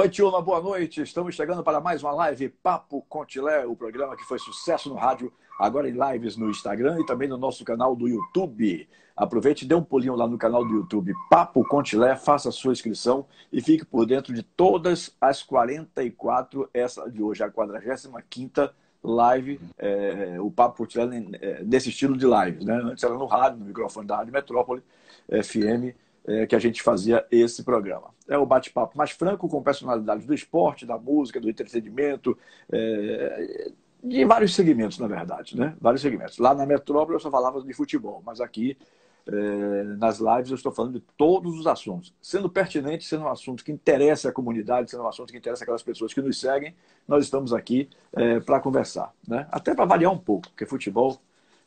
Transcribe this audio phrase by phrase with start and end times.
[0.00, 1.02] Oi, Tioma, boa noite.
[1.02, 5.30] Estamos chegando para mais uma live Papo Contilé, o programa que foi sucesso no rádio,
[5.58, 8.88] agora em lives no Instagram e também no nosso canal do YouTube.
[9.14, 12.72] Aproveite e dê um pulinho lá no canal do YouTube Papo Contilé, faça a sua
[12.72, 18.70] inscrição e fique por dentro de todas as 44, essa de hoje, a 45
[19.04, 22.64] live, é, o Papo Contilé é, desse estilo de lives.
[22.64, 22.72] Né?
[22.72, 24.82] Antes era no rádio, no microfone da Rádio Metrópole,
[25.28, 25.94] FM,
[26.30, 28.14] é, que a gente fazia esse programa.
[28.28, 32.38] É o bate-papo mais franco com personalidades do esporte, da música, do entretenimento,
[32.72, 35.76] é, de vários segmentos, na verdade, né?
[35.80, 36.38] Vários segmentos.
[36.38, 38.78] Lá na Metrópole eu só falava de futebol, mas aqui
[39.26, 43.64] é, nas lives eu estou falando de todos os assuntos, sendo pertinente, sendo um assunto
[43.64, 46.74] que interessa a comunidade, sendo um assunto que interessa aquelas pessoas que nos seguem,
[47.08, 49.48] nós estamos aqui é, para conversar, né?
[49.50, 51.20] Até para variar um pouco, porque futebol,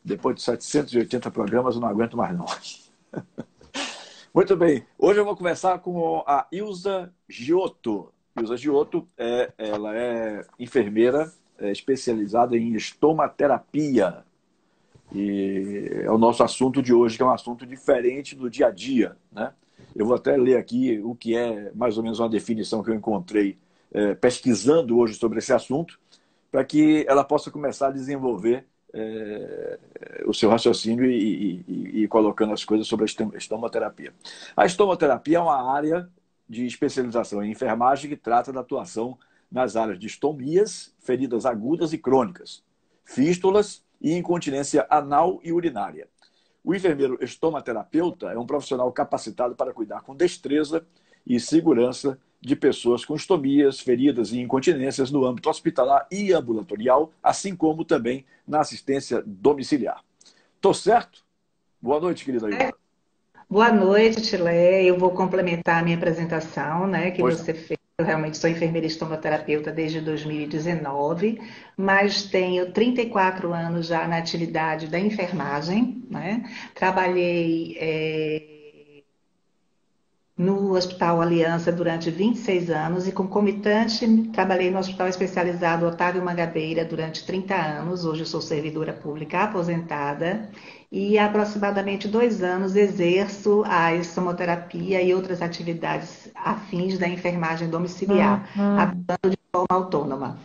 [0.04, 2.45] depois de 780 programas, eu não aguento mais não.
[4.34, 4.84] Muito bem.
[4.98, 8.12] Hoje eu vou conversar com a Ilza Giotto.
[8.35, 14.26] Ilza Giotto, é, ela é enfermeira é, especializada em estomaterapia.
[15.13, 18.71] E é o nosso assunto de hoje, que é um assunto diferente do dia a
[18.71, 19.15] dia.
[19.31, 19.54] Né?
[19.95, 22.95] Eu vou até ler aqui o que é mais ou menos uma definição que eu
[22.95, 23.59] encontrei
[23.91, 25.99] é, pesquisando hoje sobre esse assunto,
[26.51, 29.80] para que ela possa começar a desenvolver é,
[30.26, 34.13] o seu raciocínio e, e, e, colocando as coisas sobre a estomoterapia.
[34.55, 36.08] A estomoterapia é uma área
[36.48, 39.18] de especialização em enfermagem que trata da atuação
[39.52, 42.63] nas áreas de estomias, feridas agudas e crônicas,
[43.04, 46.07] fístulas e incontinência anal e urinária.
[46.63, 50.85] O enfermeiro estomaterapeuta é um profissional capacitado para cuidar com destreza
[51.26, 57.55] e segurança de pessoas com estomias, feridas e incontinências no âmbito hospitalar e ambulatorial, assim
[57.55, 60.04] como também na assistência domiciliar.
[60.60, 61.24] Tô certo?
[61.82, 62.48] Boa noite, querida.
[63.50, 64.84] Boa noite, Tilé.
[64.84, 67.79] Eu vou complementar a minha apresentação, né, que pois você fez.
[67.97, 71.40] Eu realmente sou enfermeira estomoterapeuta desde 2019,
[71.78, 76.03] mas tenho 34 anos já na atividade da enfermagem.
[76.09, 76.44] Né?
[76.73, 78.53] Trabalhei é,
[80.38, 87.25] no Hospital Aliança durante 26 anos e, concomitante, trabalhei no Hospital Especializado Otávio Mangabeira durante
[87.25, 88.03] 30 anos.
[88.03, 90.49] Hoje sou servidora pública aposentada
[90.91, 98.49] e há aproximadamente dois anos exerço a estomoterapia e outras atividades afins da enfermagem domiciliar,
[98.55, 98.79] uhum.
[98.79, 100.38] atuando de forma autônoma.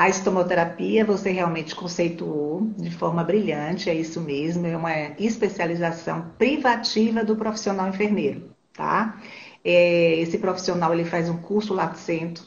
[0.00, 7.22] A estomoterapia você realmente conceituou de forma brilhante, é isso mesmo, é uma especialização privativa
[7.22, 9.20] do profissional enfermeiro, tá?
[9.62, 12.42] É, esse profissional ele faz um curso Lacento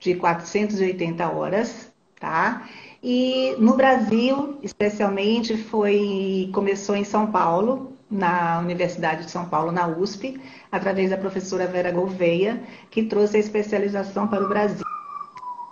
[0.00, 2.68] de 480 horas, tá?
[3.00, 9.86] E no Brasil, especialmente, foi começou em São Paulo, na Universidade de São Paulo, na
[9.86, 10.40] USP,
[10.72, 12.60] através da professora Vera Gouveia,
[12.90, 14.84] que trouxe a especialização para o Brasil.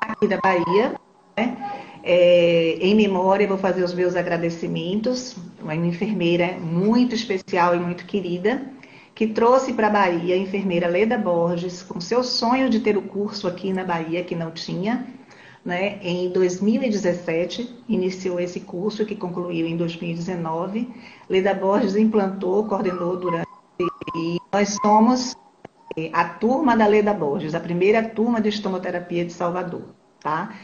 [0.00, 0.94] Aqui da Bahia,
[1.36, 1.56] né?
[2.02, 5.36] É, em memória, vou fazer os meus agradecimentos.
[5.60, 8.62] Uma enfermeira muito especial e muito querida,
[9.14, 13.02] que trouxe para a Bahia a enfermeira Leda Borges, com seu sonho de ter o
[13.02, 15.06] curso aqui na Bahia, que não tinha.
[15.64, 15.98] Né?
[16.00, 20.88] Em 2017, iniciou esse curso, que concluiu em 2019.
[21.28, 23.46] Leda Borges implantou, coordenou durante.
[24.14, 25.36] E nós somos
[25.96, 29.82] é, a turma da Leda Borges, a primeira turma de estomoterapia de Salvador
[30.20, 30.54] tá?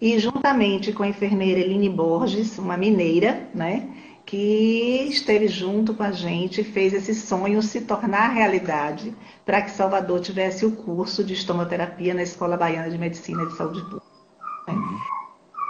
[0.00, 3.88] E juntamente com a enfermeira Eline Borges, uma mineira, né?
[4.24, 9.14] Que esteve junto com a gente, fez esse sonho se tornar realidade
[9.44, 13.80] para que Salvador tivesse o curso de estomoterapia na Escola Baiana de Medicina de Saúde
[13.82, 14.06] Pública.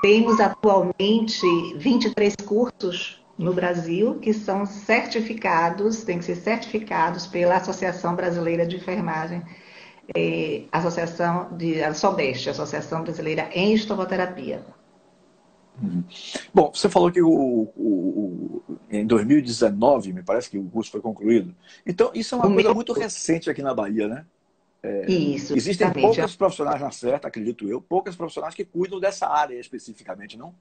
[0.02, 1.46] Temos atualmente
[1.76, 8.76] 23 cursos no Brasil que são certificados, têm que ser certificados pela Associação Brasileira de
[8.76, 9.42] Enfermagem
[10.14, 14.62] é, Associação de a Associação Brasileira em Estomoterapia.
[15.82, 16.02] Uhum.
[16.52, 21.00] Bom, você falou que o, o, o, em 2019, me parece que o curso foi
[21.00, 21.54] concluído.
[21.86, 22.74] Então, isso é uma o coisa meu...
[22.74, 24.24] muito recente aqui na Bahia, né?
[24.82, 25.56] É, isso.
[25.56, 26.16] Existem exatamente.
[26.16, 30.54] poucas profissionais na certa, acredito eu, poucas profissionais que cuidam dessa área especificamente, não?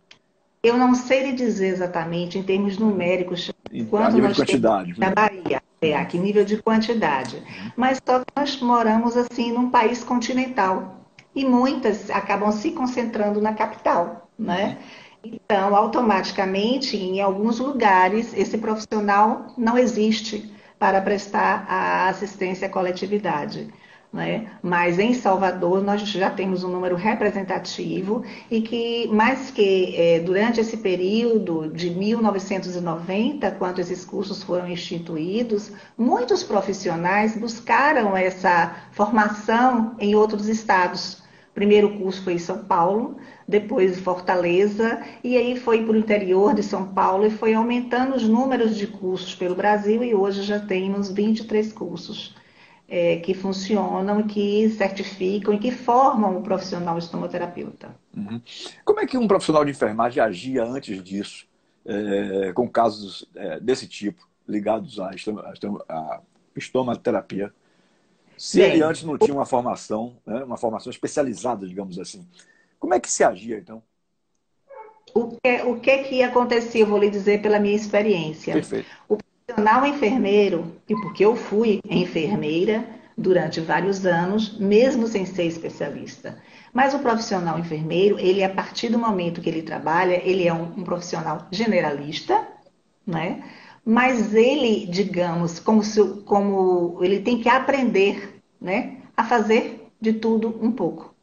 [0.62, 3.52] Eu não sei lhe dizer exatamente em termos numéricos
[3.90, 5.14] quanto nós temos na né?
[5.16, 5.62] Bahia.
[5.82, 7.44] É, a que nível de quantidade.
[7.76, 13.54] Mas só que nós moramos assim num país continental e muitas acabam se concentrando na
[13.54, 14.80] capital, né?
[15.24, 23.72] Então, automaticamente, em alguns lugares, esse profissional não existe para prestar a assistência à coletividade.
[24.12, 24.48] Né?
[24.62, 30.62] Mas em Salvador nós já temos um número representativo e que, mais que é, durante
[30.62, 40.16] esse período de 1990, quando esses cursos foram instituídos, muitos profissionais buscaram essa formação em
[40.16, 41.22] outros estados.
[41.52, 46.54] O primeiro curso foi em São Paulo, depois Fortaleza, e aí foi para o interior
[46.54, 50.60] de São Paulo e foi aumentando os números de cursos pelo Brasil e hoje já
[50.60, 52.36] temos 23 cursos
[52.88, 57.94] é, que funcionam, que certificam e que formam o profissional estomoterapeuta.
[58.16, 58.42] Uhum.
[58.86, 61.48] Como é que um profissional de enfermagem agia antes disso,
[61.86, 65.12] é, com casos é, desse tipo, ligados à,
[65.90, 66.22] à
[66.56, 67.54] estomaterapia?
[68.38, 72.26] Se Bem, ele antes não tinha uma formação, né, uma formação especializada, digamos assim,
[72.80, 73.82] como é que se agia, então?
[75.14, 78.54] O que, o que que acontecia, vou lhe dizer pela minha experiência.
[78.54, 78.88] Perfeito.
[79.10, 79.18] O
[79.48, 82.86] profissional enfermeiro, e porque eu fui enfermeira
[83.18, 86.38] durante vários anos, mesmo sem ser especialista.
[86.74, 90.64] Mas o profissional enfermeiro, ele a partir do momento que ele trabalha, ele é um,
[90.64, 92.46] um profissional generalista,
[93.06, 93.42] né?
[93.86, 100.60] Mas ele, digamos, como, se, como ele tem que aprender, né, a fazer de tudo
[100.62, 101.16] um pouco,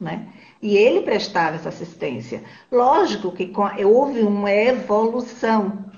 [0.00, 0.26] né?
[0.60, 2.42] E ele prestava essa assistência.
[2.72, 3.52] Lógico que
[3.84, 5.89] houve uma evolução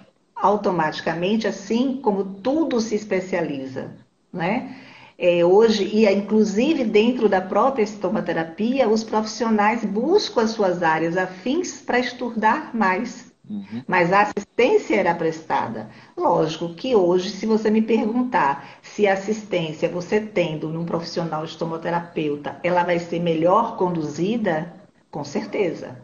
[0.43, 3.93] automaticamente, assim como tudo se especializa,
[4.33, 4.77] né?
[5.17, 11.81] É, hoje, e inclusive dentro da própria estomaterapia, os profissionais buscam as suas áreas afins
[11.81, 13.33] para estudar mais.
[13.49, 13.85] Uhum.
[13.87, 15.91] Mas a assistência era prestada.
[16.17, 22.59] Lógico que hoje, se você me perguntar se a assistência você tendo num profissional estomoterapeuta,
[22.65, 24.75] ela vai ser melhor conduzida,
[25.09, 26.01] com certeza.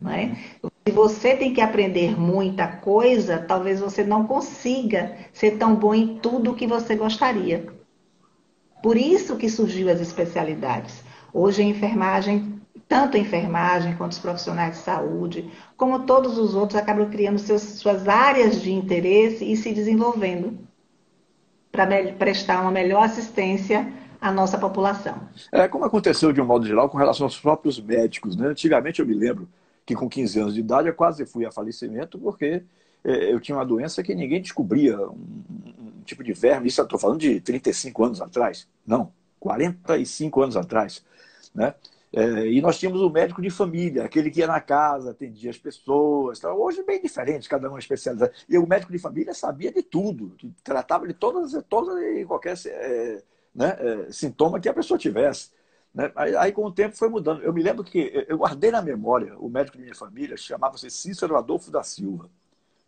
[0.00, 0.38] Né?
[0.86, 6.18] Se você tem que aprender muita coisa, talvez você não consiga ser tão bom em
[6.18, 7.66] tudo que você gostaria.
[8.82, 11.02] Por isso que surgiu as especialidades.
[11.32, 16.78] Hoje a enfermagem, tanto a enfermagem quanto os profissionais de saúde, como todos os outros,
[16.78, 20.58] acabam criando seus, suas áreas de interesse e se desenvolvendo
[21.72, 23.90] para prestar uma melhor assistência
[24.20, 25.18] à nossa população.
[25.50, 28.36] É, como aconteceu de um modo geral com relação aos próprios médicos.
[28.36, 28.48] Né?
[28.48, 29.48] Antigamente eu me lembro
[29.84, 32.62] que com 15 anos de idade eu quase fui a falecimento porque
[33.04, 35.42] é, eu tinha uma doença que ninguém descobria, um,
[35.78, 36.68] um tipo de verme.
[36.68, 38.66] Isso eu estou falando de 35 anos atrás.
[38.86, 41.04] Não, 45 anos atrás.
[41.54, 41.74] Né?
[42.16, 45.58] É, e nós tínhamos o médico de família, aquele que ia na casa, atendia as
[45.58, 46.38] pessoas.
[46.38, 48.32] Então, hoje bem diferente, cada um é especializado.
[48.48, 53.22] E o médico de família sabia de tudo, tratava de todas, todas e qualquer é,
[53.54, 55.50] né, é, sintoma que a pessoa tivesse.
[55.94, 56.10] Né?
[56.16, 57.42] Aí, aí, com o tempo, foi mudando.
[57.42, 61.36] Eu me lembro que eu guardei na memória o médico de minha família, chamava-se Cícero
[61.36, 62.28] Adolfo da Silva,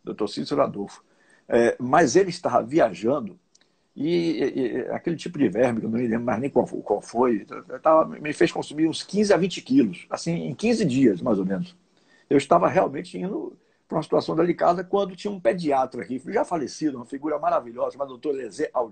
[0.03, 1.03] doutor Cícero Adolfo.
[1.47, 3.39] É, mas ele estava viajando
[3.95, 7.01] e, e, aquele tipo de verme, que eu não me lembro mais nem qual, qual
[7.01, 7.47] foi,
[7.81, 11.45] tava, me fez consumir uns 15 a 20 quilos, assim, em 15 dias, mais ou
[11.45, 11.75] menos.
[12.29, 13.57] Eu estava realmente indo
[13.87, 18.09] para uma situação delicada quando tinha um pediatra aqui, já falecido, uma figura maravilhosa, chamado
[18.09, 18.69] doutor Lezé.
[18.75, 18.91] O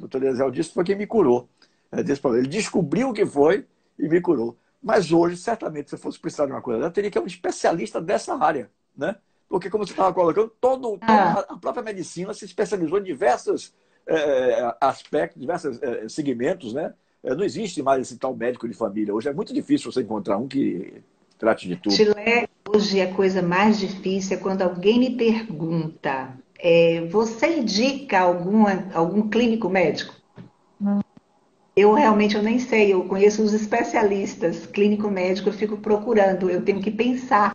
[0.00, 1.46] doutor Lezé Aldíface foi quem me curou
[1.90, 2.44] desse problema.
[2.44, 3.66] Ele descobriu o que foi
[3.98, 4.56] e me curou.
[4.82, 7.26] Mas hoje, certamente, se eu fosse precisar de uma coisa, eu teria que ser um
[7.26, 9.16] especialista dessa área, né?
[9.48, 11.44] Porque, como você estava colocando, todo, ah.
[11.48, 13.74] a própria medicina se especializou em diversos
[14.06, 16.94] é, aspectos, diversos é, segmentos, né?
[17.22, 19.14] É, não existe mais esse tal médico de família.
[19.14, 21.02] Hoje é muito difícil você encontrar um que
[21.38, 21.94] trate de tudo.
[21.94, 22.14] Chile,
[22.68, 29.28] hoje a coisa mais difícil é quando alguém me pergunta: é, você indica alguma, algum
[29.28, 30.14] clínico médico?
[31.78, 36.60] Eu realmente eu nem sei, eu conheço os especialistas clínico médico, eu fico procurando, eu
[36.60, 37.54] tenho que pensar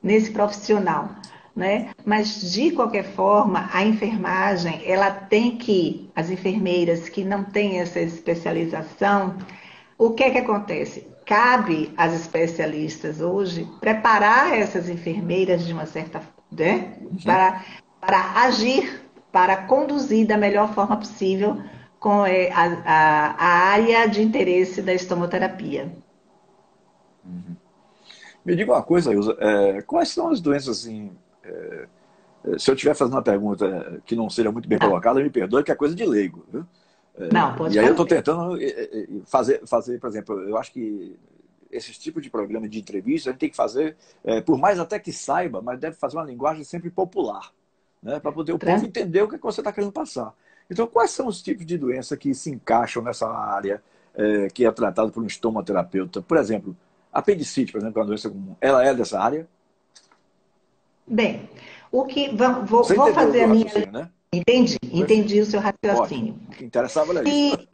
[0.00, 1.10] nesse profissional,
[1.56, 1.90] né?
[2.04, 7.98] Mas de qualquer forma, a enfermagem, ela tem que as enfermeiras que não têm essa
[7.98, 9.36] especialização,
[9.98, 11.08] o que é que acontece?
[11.26, 16.22] Cabe às especialistas hoje preparar essas enfermeiras de uma certa,
[16.52, 16.92] né?
[17.00, 17.18] Uhum.
[17.24, 17.64] Para
[18.00, 21.60] para agir, para conduzir da melhor forma possível
[21.98, 25.92] com é, a, a, a área de interesse da estomoterapia.
[27.24, 27.56] Uhum.
[28.44, 31.10] Me diga uma coisa, Ilza, é, quais são as doenças assim,
[31.42, 31.86] é,
[32.44, 35.64] é se eu estiver fazendo uma pergunta que não seja muito bem colocada, me perdoe,
[35.64, 36.46] que é coisa de leigo.
[36.50, 36.64] Viu?
[37.16, 38.56] É, não, pode E aí eu estou tentando
[39.26, 41.18] fazer, fazer, por exemplo, eu acho que
[41.70, 44.98] esses tipos de programa de entrevista a gente tem que fazer, é, por mais até
[44.98, 47.52] que saiba, mas deve fazer uma linguagem sempre popular,
[48.02, 50.32] né, para poder o povo entender o que, é que você está querendo passar.
[50.70, 53.82] Então, quais são os tipos de doença que se encaixam nessa área
[54.14, 56.20] é, que é tratada por um estomaterapeuta?
[56.20, 56.76] Por exemplo,
[57.12, 58.54] apendicite, por exemplo, é uma doença comum.
[58.60, 59.48] Ela é dessa área?
[61.06, 61.48] Bem,
[61.90, 63.86] o que vou, vou, vou fazer a minha.
[63.90, 64.10] Né?
[64.32, 66.34] Entendi, entendi o seu raciocínio.
[66.34, 66.48] Ótimo.
[66.48, 67.68] O que interessava era isso.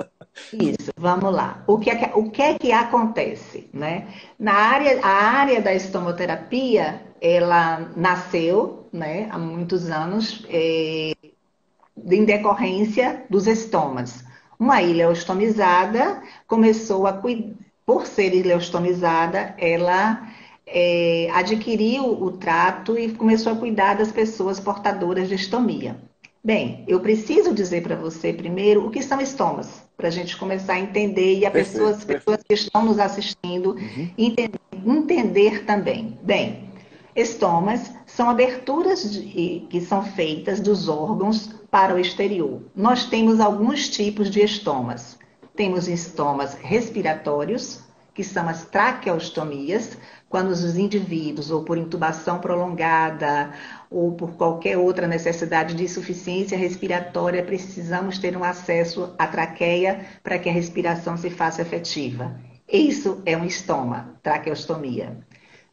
[0.53, 1.63] Isso, vamos lá.
[1.67, 3.69] O que é que, o que, é que acontece?
[3.73, 4.09] Né?
[4.39, 11.13] Na área, a área da estomoterapia, ela nasceu né, há muitos anos é,
[11.97, 14.25] em decorrência dos estomas.
[14.59, 17.55] Uma ileostomizada começou a cuidar,
[17.87, 20.27] por ser ileostomizada, ela
[20.67, 25.97] é, adquiriu o trato e começou a cuidar das pessoas portadoras de estomia.
[26.43, 30.75] Bem, eu preciso dizer para você primeiro o que são estomas, para a gente começar
[30.75, 34.11] a entender e as pessoas, pessoas, que estão nos assistindo uhum.
[34.19, 36.19] entender, entender, também.
[36.23, 36.71] Bem,
[37.15, 42.63] estomas são aberturas de, que são feitas dos órgãos para o exterior.
[42.75, 45.19] Nós temos alguns tipos de estomas.
[45.57, 47.81] Temos estomas respiratórios,
[48.13, 53.53] que são as traqueostomias, quando os indivíduos, ou por intubação prolongada,
[53.91, 60.39] ou por qualquer outra necessidade de insuficiência respiratória, precisamos ter um acesso à traqueia para
[60.39, 62.35] que a respiração se faça efetiva.
[62.69, 65.19] Isso é um estoma, traqueostomia.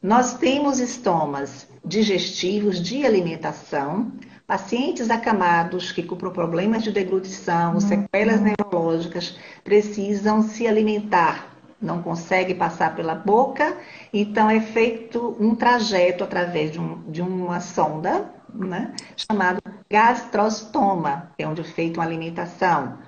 [0.02, 4.12] Nós temos estomas digestivos de alimentação,
[4.46, 12.94] pacientes acamados que com problemas de deglutição, sequelas neurológicas, precisam se alimentar não consegue passar
[12.94, 13.76] pela boca,
[14.12, 21.46] então é feito um trajeto através de, um, de uma sonda, né, chamado gastrostoma, é
[21.46, 22.98] onde é feita uma alimentação.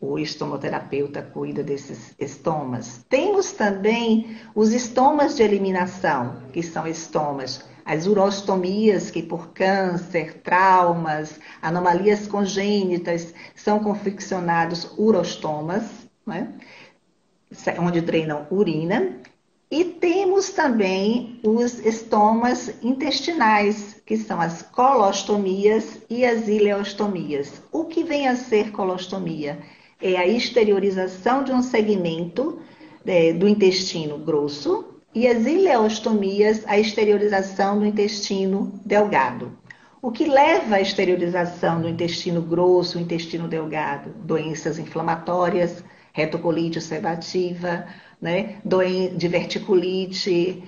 [0.00, 3.04] O estomoterapeuta cuida desses estomas.
[3.08, 11.38] Temos também os estomas de eliminação, que são estomas as urostomias, que por câncer, traumas,
[11.62, 15.84] anomalias congênitas, são confeccionados urostomas,
[16.26, 16.52] né?
[17.78, 19.20] onde treinam urina.
[19.70, 27.62] E temos também os estomas intestinais, que são as colostomias e as ileostomias.
[27.70, 29.60] O que vem a ser colostomia?
[30.00, 32.60] É a exteriorização de um segmento
[33.04, 34.84] é, do intestino grosso
[35.14, 39.56] e as ileostomias, a exteriorização do intestino delgado.
[40.02, 44.10] O que leva à exteriorização do intestino grosso, intestino delgado?
[44.22, 47.86] Doenças inflamatórias, retocolite ulcerativa,
[48.20, 48.56] né?
[49.16, 50.62] diverticulite,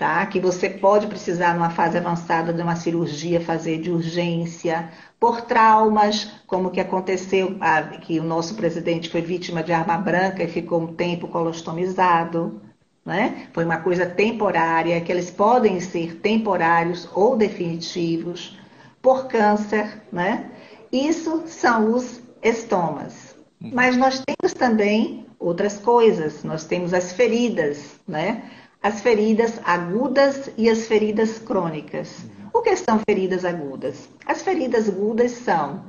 [0.00, 0.24] tá?
[0.24, 4.88] Que você pode precisar, numa fase avançada de uma cirurgia, fazer de urgência,
[5.20, 7.58] por traumas, como que aconteceu,
[8.00, 12.62] que o nosso presidente foi vítima de arma branca e ficou um tempo colostomizado.
[13.04, 13.48] Né?
[13.52, 18.58] Foi uma coisa temporária, que eles podem ser temporários ou definitivos,
[19.02, 20.50] por câncer, né?
[20.90, 23.36] Isso são os estomas.
[23.60, 23.70] Uhum.
[23.74, 26.42] Mas nós temos também outras coisas.
[26.42, 28.42] Nós temos as feridas, né?
[28.82, 32.24] As feridas agudas e as feridas crônicas.
[32.50, 34.08] O que são feridas agudas?
[34.24, 35.84] As feridas agudas são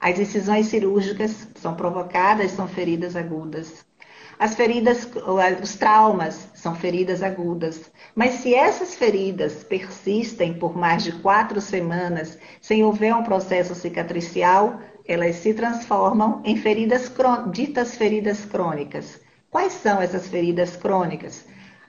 [0.00, 3.84] as incisões cirúrgicas são provocadas, são feridas agudas.
[4.38, 5.08] As feridas,
[5.62, 7.90] os traumas são feridas agudas.
[8.14, 14.78] Mas se essas feridas persistem por mais de quatro semanas, sem houver um processo cicatricial,
[15.06, 17.10] elas se transformam em feridas
[17.50, 19.20] ditas feridas crônicas.
[19.50, 21.46] Quais são essas feridas crônicas?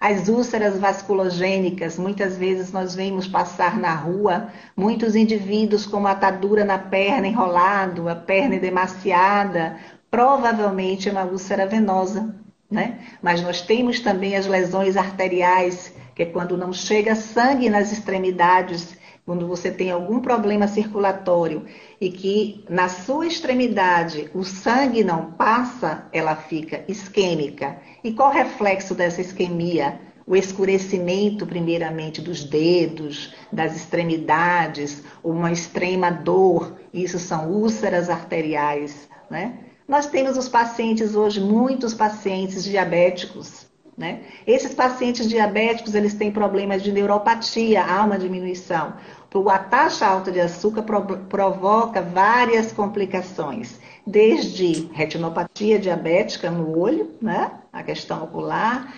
[0.07, 6.77] As úlceras vasculogênicas, muitas vezes nós vemos passar na rua muitos indivíduos com atadura na
[6.77, 9.79] perna enrolado, a perna demasiada,
[10.11, 12.35] provavelmente é uma úlcera venosa,
[12.69, 12.99] né?
[13.19, 18.94] Mas nós temos também as lesões arteriais, que é quando não chega sangue nas extremidades
[19.25, 21.65] quando você tem algum problema circulatório
[21.99, 27.77] e que na sua extremidade o sangue não passa, ela fica isquêmica.
[28.03, 29.99] E qual o reflexo dessa isquemia?
[30.27, 36.79] O escurecimento, primeiramente, dos dedos, das extremidades, uma extrema dor.
[36.93, 39.07] Isso são úlceras arteriais.
[39.29, 39.59] Né?
[39.87, 43.64] Nós temos os pacientes hoje, muitos pacientes diabéticos,
[43.97, 44.21] né?
[44.45, 48.93] Esses pacientes diabéticos eles têm problemas de neuropatia, há uma diminuição.
[49.51, 50.83] A taxa alta de açúcar
[51.27, 57.51] provoca várias complicações, desde retinopatia diabética no olho, né?
[57.71, 58.93] a questão ocular,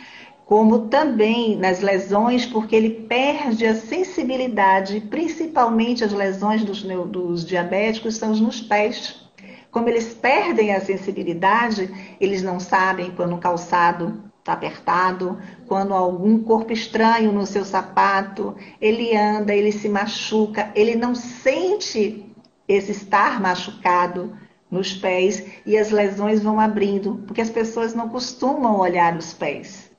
[0.46, 8.16] como também nas lesões, porque ele perde a sensibilidade, principalmente as lesões dos, dos diabéticos
[8.16, 9.27] são nos pés.
[9.72, 11.89] Como eles perdem a sensibilidade,
[12.22, 15.38] eles não sabem quando o calçado está apertado,
[15.68, 22.34] quando algum corpo estranho no seu sapato, ele anda, ele se machuca, ele não sente
[22.66, 24.38] esse estar machucado
[24.72, 29.92] nos pés e as lesões vão abrindo, porque as pessoas não costumam olhar os pés,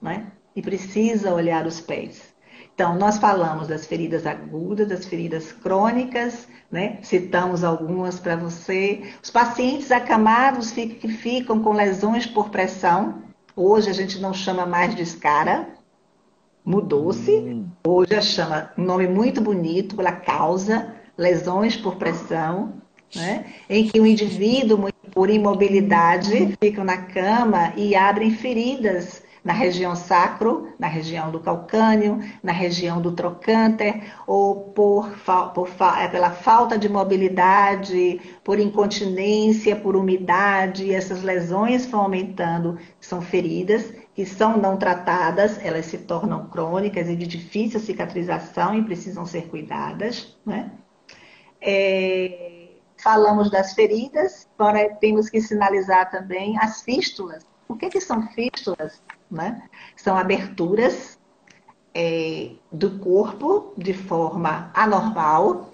[0.00, 0.32] né?
[0.56, 2.30] E precisa olhar os pés.
[2.74, 6.98] Então, nós falamos das feridas agudas, das feridas crônicas, né?
[7.02, 9.02] Citamos algumas para você.
[9.22, 13.29] Os pacientes acamados que ficam com lesões por pressão.
[13.54, 15.68] Hoje a gente não chama mais de escara,
[16.64, 17.30] mudou-se.
[17.30, 17.66] Hum.
[17.86, 22.74] Hoje a chama um nome muito bonito pela causa, lesões por pressão,
[23.14, 23.46] né?
[23.68, 30.72] em que o indivíduo, por imobilidade, fica na cama e abrem feridas na região sacro,
[30.78, 35.08] na região do calcânio, na região do trocânter, ou por,
[35.54, 35.68] por,
[35.98, 43.92] é, pela falta de mobilidade, por incontinência, por umidade, essas lesões vão aumentando, são feridas
[44.14, 49.48] que são não tratadas, elas se tornam crônicas e de difícil cicatrização e precisam ser
[49.48, 50.36] cuidadas.
[50.44, 50.70] Né?
[51.60, 52.68] É,
[53.02, 57.46] falamos das feridas, agora temos que sinalizar também as fístulas.
[57.68, 59.00] O que, que são fístulas?
[59.30, 59.62] Né?
[59.96, 61.18] São aberturas
[61.94, 65.72] é, do corpo de forma anormal,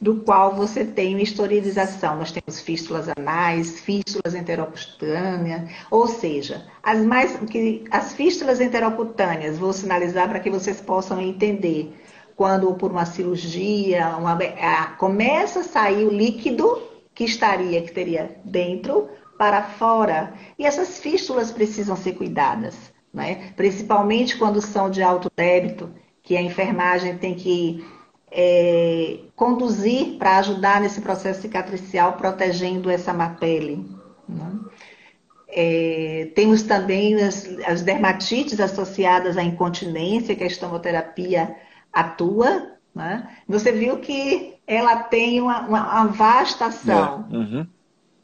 [0.00, 2.16] do qual você tem uma esterilização.
[2.16, 9.72] Nós temos fístulas anais, fístulas enterocutâneas, ou seja, as mais que as fístulas enterocutâneas, vou
[9.72, 11.94] sinalizar para que vocês possam entender.
[12.36, 16.80] Quando por uma cirurgia, uma, a, começa a sair o líquido
[17.12, 20.32] que estaria, que teria dentro, para fora.
[20.56, 23.52] E essas fístulas precisam ser cuidadas né?
[23.56, 25.90] principalmente quando são de alto débito,
[26.22, 27.84] que a enfermagem tem que
[28.30, 33.86] é, conduzir para ajudar nesse processo cicatricial, protegendo essa má pele.
[34.28, 34.58] Né?
[35.48, 41.56] É, temos também as, as, dermatites associadas à incontinência, que a estomoterapia
[41.92, 42.72] atua.
[42.94, 43.26] Né?
[43.48, 47.26] Você viu que ela tem uma, uma, uma vasta ação.
[47.32, 47.36] É.
[47.36, 47.66] Uhum.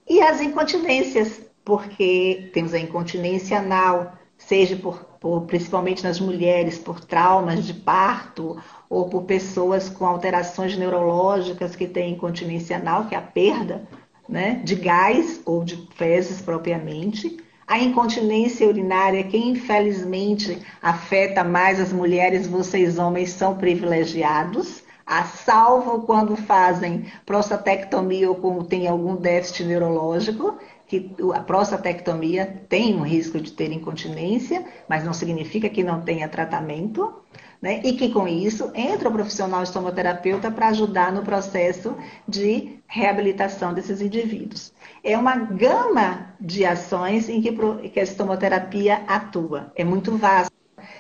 [0.07, 7.01] E as incontinências, porque temos a incontinência anal, seja por, por, principalmente nas mulheres, por
[7.01, 8.57] traumas de parto
[8.89, 13.87] ou por pessoas com alterações neurológicas que têm incontinência anal, que é a perda
[14.29, 17.39] né, de gás ou de fezes propriamente.
[17.67, 26.03] A incontinência urinária, que infelizmente afeta mais as mulheres, vocês homens são privilegiados, a salvo
[26.03, 33.41] quando fazem prostatectomia ou quando tem algum déficit neurológico, que a prostatectomia tem um risco
[33.41, 37.15] de ter incontinência, mas não significa que não tenha tratamento,
[37.61, 37.81] né?
[37.83, 41.97] E que com isso entra o profissional estomoterapeuta para ajudar no processo
[42.29, 44.73] de reabilitação desses indivíduos.
[45.03, 49.73] É uma gama de ações em que a estomoterapia atua.
[49.75, 50.53] É muito vasta.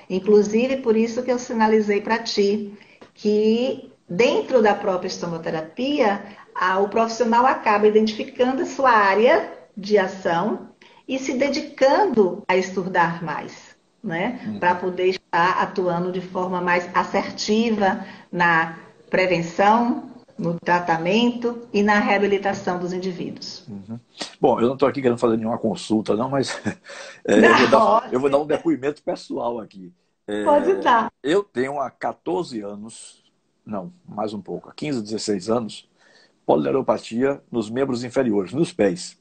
[0.09, 2.73] Inclusive, por isso que eu sinalizei para ti
[3.13, 6.23] que dentro da própria estomoterapia,
[6.83, 10.69] o profissional acaba identificando a sua área de ação
[11.07, 14.41] e se dedicando a estudar mais, né?
[14.47, 14.59] Uhum.
[14.59, 18.79] Para poder estar atuando de forma mais assertiva na
[19.11, 23.67] prevenção, no tratamento e na reabilitação dos indivíduos.
[23.69, 23.99] Uhum.
[24.41, 26.61] Bom, eu não estou aqui querendo fazer nenhuma consulta, não, mas
[27.25, 29.93] é, eu, vou dar, eu, vou dar, um depoimento pessoal aqui.
[30.27, 31.13] É, Pode dar.
[31.23, 33.23] Eu tenho há 14 anos,
[33.65, 35.89] não, mais um pouco, há 15, 16 anos,
[36.45, 39.17] polineuropatia nos membros inferiores, nos pés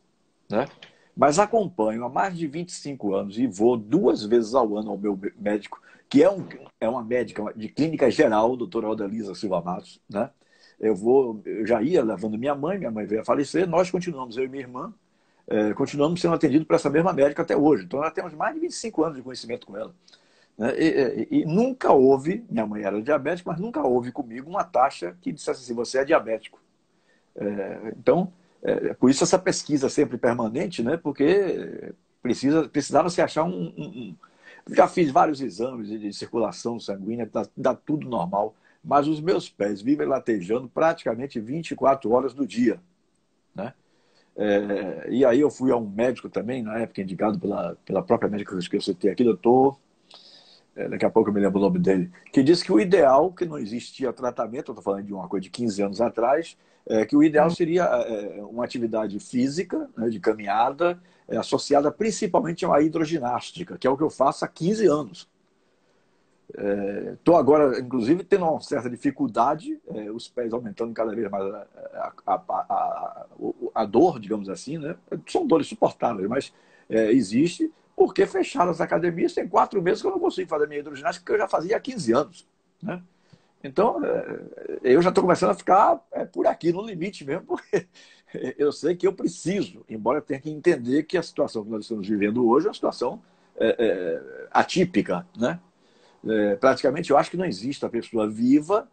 [0.53, 0.67] né?
[1.15, 5.19] Mas acompanho há mais de 25 anos e vou duas vezes ao ano ao meu
[5.37, 6.47] médico, que é, um,
[6.79, 10.29] é uma médica de clínica geral, doutora Aldalisa Silva Matos, né?
[10.79, 14.37] Eu vou, eu já ia levando minha mãe, minha mãe veio a falecer, nós continuamos,
[14.37, 14.93] eu e minha irmã,
[15.47, 17.85] é, continuamos sendo atendidos por essa mesma médica até hoje.
[17.85, 19.93] Então, nós temos mais de 25 anos de conhecimento com ela.
[20.57, 20.73] Né?
[20.77, 25.15] E, e, e, nunca houve, minha mãe era diabética, mas nunca houve comigo uma taxa
[25.21, 26.59] que dissesse assim, você é diabético.
[27.35, 28.31] É, então,
[28.63, 30.95] é, por isso essa pesquisa sempre permanente, né?
[30.95, 34.15] Porque precisa, precisava se achar um, um, um,
[34.69, 39.81] Já fiz vários exames de circulação sanguínea, dá, dá tudo normal, mas os meus pés
[39.81, 42.79] vivem latejando praticamente 24 horas do dia,
[43.53, 43.73] né?
[44.35, 48.29] É, e aí eu fui a um médico também, na época indicado pela, pela própria
[48.29, 49.77] médica que eu citei aqui, doutor,
[50.75, 53.31] é, daqui a pouco eu me lembro o nome dele, que disse que o ideal,
[53.31, 57.05] que não existia tratamento, eu estou falando de uma coisa de 15 anos atrás, é,
[57.05, 57.55] que o ideal uhum.
[57.55, 63.87] seria é, uma atividade física, né, de caminhada, é, associada principalmente a uma hidroginástica, que
[63.87, 65.33] é o que eu faço há 15 anos.
[67.13, 71.43] Estou é, agora, inclusive, tendo uma certa dificuldade, é, os pés aumentando cada vez mais
[71.51, 71.67] a,
[72.27, 73.25] a, a,
[73.73, 74.95] a, dor, digamos assim, né?
[75.27, 76.53] São dores suportáveis, mas
[76.87, 80.81] é, existe, porque fecharam as academias, tem quatro meses que eu não consigo fazer minha
[80.81, 82.47] hidroginástica, que eu já fazia há 15 anos.
[82.83, 83.01] Né?
[83.63, 84.39] Então, é,
[84.83, 87.87] eu já estou começando a ficar é, por aqui, no limite mesmo, porque
[88.57, 91.85] eu sei que eu preciso, embora eu tenha que entender que a situação que nós
[91.85, 93.21] estamos vivendo hoje é uma situação
[93.55, 95.59] é, atípica, né?
[96.59, 98.89] Praticamente, eu acho que não existe a pessoa viva.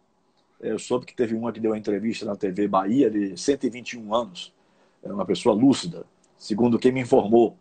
[0.59, 4.53] Eu soube que teve uma que deu uma entrevista na TV Bahia de 121 anos,
[5.01, 6.05] uma pessoa lúcida,
[6.37, 7.57] segundo quem me informou,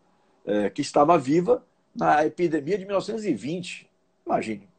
[0.74, 3.88] que estava viva na epidemia de 1920.
[4.26, 4.69] Imagine.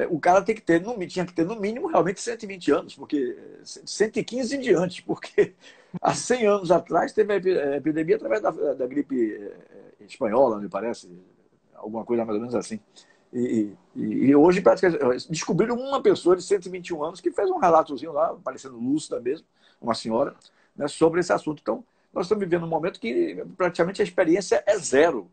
[0.00, 2.94] É, o cara tem que ter, no, tinha que ter no mínimo realmente 120 anos,
[2.94, 5.54] porque 115 em diante, porque
[6.00, 11.10] há 100 anos atrás teve a epidemia através da, da gripe é, espanhola, me parece,
[11.74, 12.80] alguma coisa mais ou menos assim.
[13.32, 18.12] E, e, e, hoje praticamente descobriram uma pessoa de 121 anos que fez um relatozinho
[18.12, 19.46] lá, parecendo lúcida mesmo,
[19.80, 20.34] uma senhora,
[20.74, 21.60] né, sobre esse assunto.
[21.60, 25.30] Então, nós estamos vivendo um momento que praticamente a experiência é zero.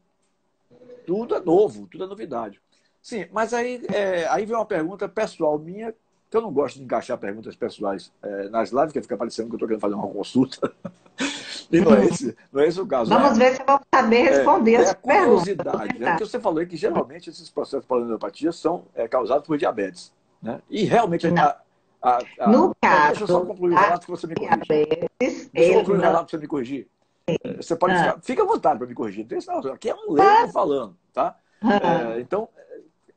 [1.08, 2.62] Tudo é novo, tudo é novidade.
[3.02, 5.94] Sim, mas aí, é, aí vem uma pergunta pessoal minha,
[6.30, 9.54] que eu não gosto de encaixar perguntas pessoais é, nas lives, que fica parecendo que
[9.54, 10.72] eu estou querendo fazer uma consulta.
[11.72, 13.10] e não é, esse, não é esse o caso.
[13.10, 16.00] Vamos é, ver se eu vou saber responder é, as é curiosidade.
[16.00, 16.10] Né?
[16.12, 20.12] Porque você falou que geralmente esses processos de poliomielipatia são é, causados por diabetes.
[20.42, 20.62] Né?
[20.70, 21.58] E realmente a,
[22.02, 24.58] a, a, no caso, deixa eu só concluir o relato que você me corrige.
[24.68, 26.88] Diabetes, deixa eu concluir o relato para você me corrigir.
[27.28, 27.98] É, você pode ah.
[27.98, 29.26] ficar, fica à vontade para me corrigir.
[29.74, 31.36] Aqui é um leigo falando, tá?
[31.62, 32.14] Ah.
[32.16, 32.48] É, então,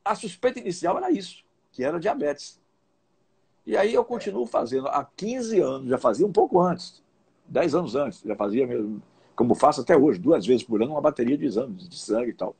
[0.03, 2.59] a suspeita inicial era isso, que era diabetes.
[3.65, 7.03] E aí eu continuo fazendo há 15 anos, já fazia um pouco antes,
[7.47, 9.01] 10 anos antes, já fazia mesmo,
[9.35, 12.33] como faço até hoje, duas vezes por ano, uma bateria de exames de sangue e
[12.33, 12.55] tal.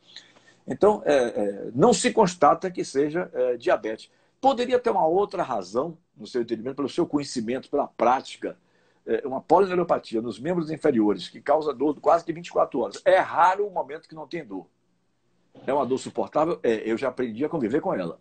[0.68, 4.12] Então, é, é, não se constata que seja é, diabetes.
[4.40, 8.58] Poderia ter uma outra razão, no seu entendimento, pelo seu conhecimento, pela prática,
[9.06, 13.02] é, uma polineuropatia nos membros inferiores, que causa dor quase que 24 horas.
[13.04, 14.68] É raro o momento que não tem dor.
[15.66, 16.60] É uma dor suportável?
[16.64, 18.20] É, eu já aprendi a conviver com ela.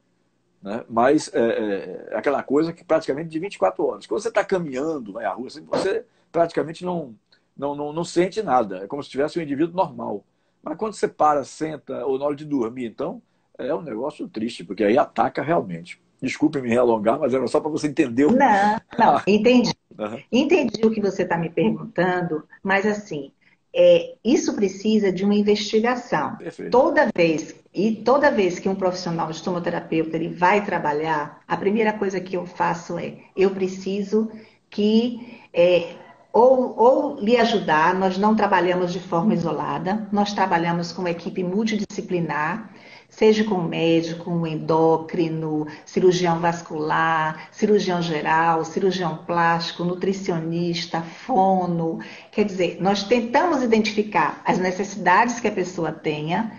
[0.62, 0.84] Né?
[0.88, 4.06] Mas é, é, é aquela coisa que praticamente de 24 horas.
[4.06, 7.14] Quando você está caminhando, vai à rua, assim, você praticamente não,
[7.56, 8.84] não, não, não sente nada.
[8.84, 10.24] É como se tivesse um indivíduo normal.
[10.62, 13.22] Mas quando você para, senta, ou na hora de dormir, então,
[13.58, 16.00] é um negócio triste, porque aí ataca realmente.
[16.20, 18.32] Desculpe me alongar, mas era só para você entender o.
[18.32, 19.72] Não, não, entendi.
[19.98, 20.22] Uhum.
[20.30, 23.32] Entendi o que você está me perguntando, mas assim,
[23.74, 26.36] é, isso precisa de uma investigação.
[26.36, 26.70] Perfeito.
[26.70, 31.92] Toda vez e toda vez que um profissional de estomoterapeuta ele vai trabalhar, a primeira
[31.92, 34.30] coisa que eu faço é eu preciso
[34.68, 35.94] que é,
[36.32, 37.94] ou, ou lhe ajudar.
[37.94, 42.70] Nós não trabalhamos de forma isolada, nós trabalhamos com uma equipe multidisciplinar
[43.10, 51.98] seja com médico, um endócrino, cirurgião vascular, cirurgião geral, cirurgião plástico, nutricionista, fono.
[52.30, 56.52] Quer dizer, nós tentamos identificar as necessidades que a pessoa tenha,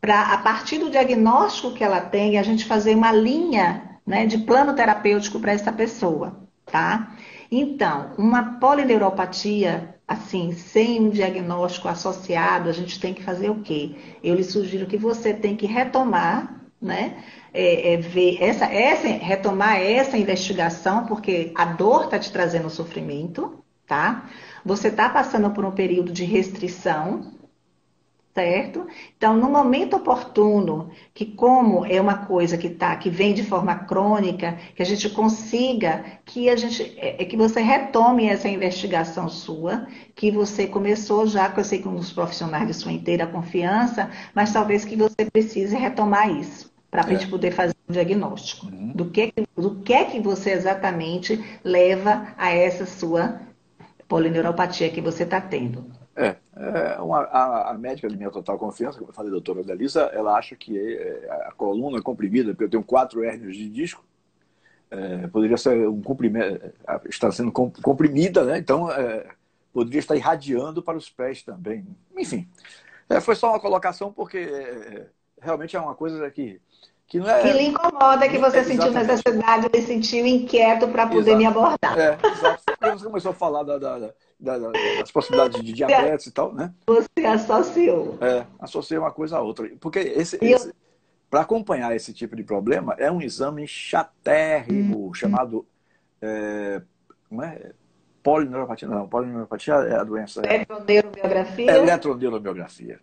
[0.00, 4.38] para, a partir do diagnóstico que ela tem, a gente fazer uma linha né, de
[4.38, 7.12] plano terapêutico para essa pessoa, tá?
[7.50, 13.96] Então, uma polineuropatia assim, sem um diagnóstico associado, a gente tem que fazer o quê?
[14.22, 17.24] Eu lhe sugiro que você tem que retomar, né?
[17.52, 23.64] É, é ver essa, essa, retomar essa investigação, porque a dor está te trazendo sofrimento,
[23.86, 24.28] tá?
[24.64, 27.32] Você está passando por um período de restrição,
[28.36, 28.86] certo?
[29.16, 33.74] Então, no momento oportuno, que como é uma coisa que tá, que vem de forma
[33.74, 39.26] crônica, que a gente consiga que a gente, é, é, que você retome essa investigação
[39.26, 44.10] sua, que você começou já, que eu sei que dos profissionais de sua inteira confiança,
[44.34, 47.16] mas talvez que você precise retomar isso para a é.
[47.16, 48.92] gente poder fazer um diagnóstico uhum.
[48.94, 53.40] do que do que é que você exatamente leva a essa sua
[54.06, 55.86] polineuropatia que você está tendo.
[56.16, 59.62] É, é uma, a, a, médica de minha total confiança, como eu falei, a doutora
[59.62, 64.02] Delisa, ela acha que é, a coluna comprimida, porque eu tenho quatro hérnios de disco,
[64.90, 68.56] é, poderia ser um comprimento, é, está sendo comprimida, né?
[68.56, 69.26] Então é,
[69.72, 71.86] poderia estar irradiando para os pés também.
[72.16, 72.48] Enfim,
[73.10, 75.06] é, foi só uma colocação porque é,
[75.40, 76.60] realmente é uma coisa que
[77.06, 77.42] que não é.
[77.42, 81.38] Que lhe incomoda que você sentiu necessidade, ele sentiu inquieto para poder exato.
[81.38, 81.98] me abordar.
[81.98, 82.62] É, exato.
[82.66, 83.98] Porque você começou a falar da, da,
[84.40, 84.58] da,
[84.98, 86.72] das possibilidades de diabetes e tal, né?
[86.86, 88.18] Você associou.
[88.20, 89.68] É, associei uma coisa a outra.
[89.80, 90.72] Porque esse, esse
[91.30, 95.14] para acompanhar esse tipo de problema é um exame chatérrimo, hum.
[95.14, 95.66] chamado.
[96.20, 96.80] É,
[97.28, 97.72] como é?
[98.22, 100.42] Polineuropatia, não, polineuropatia é a doença.
[100.44, 101.70] Eletroneurobiografia?
[101.70, 103.00] É eletroneurobiografia.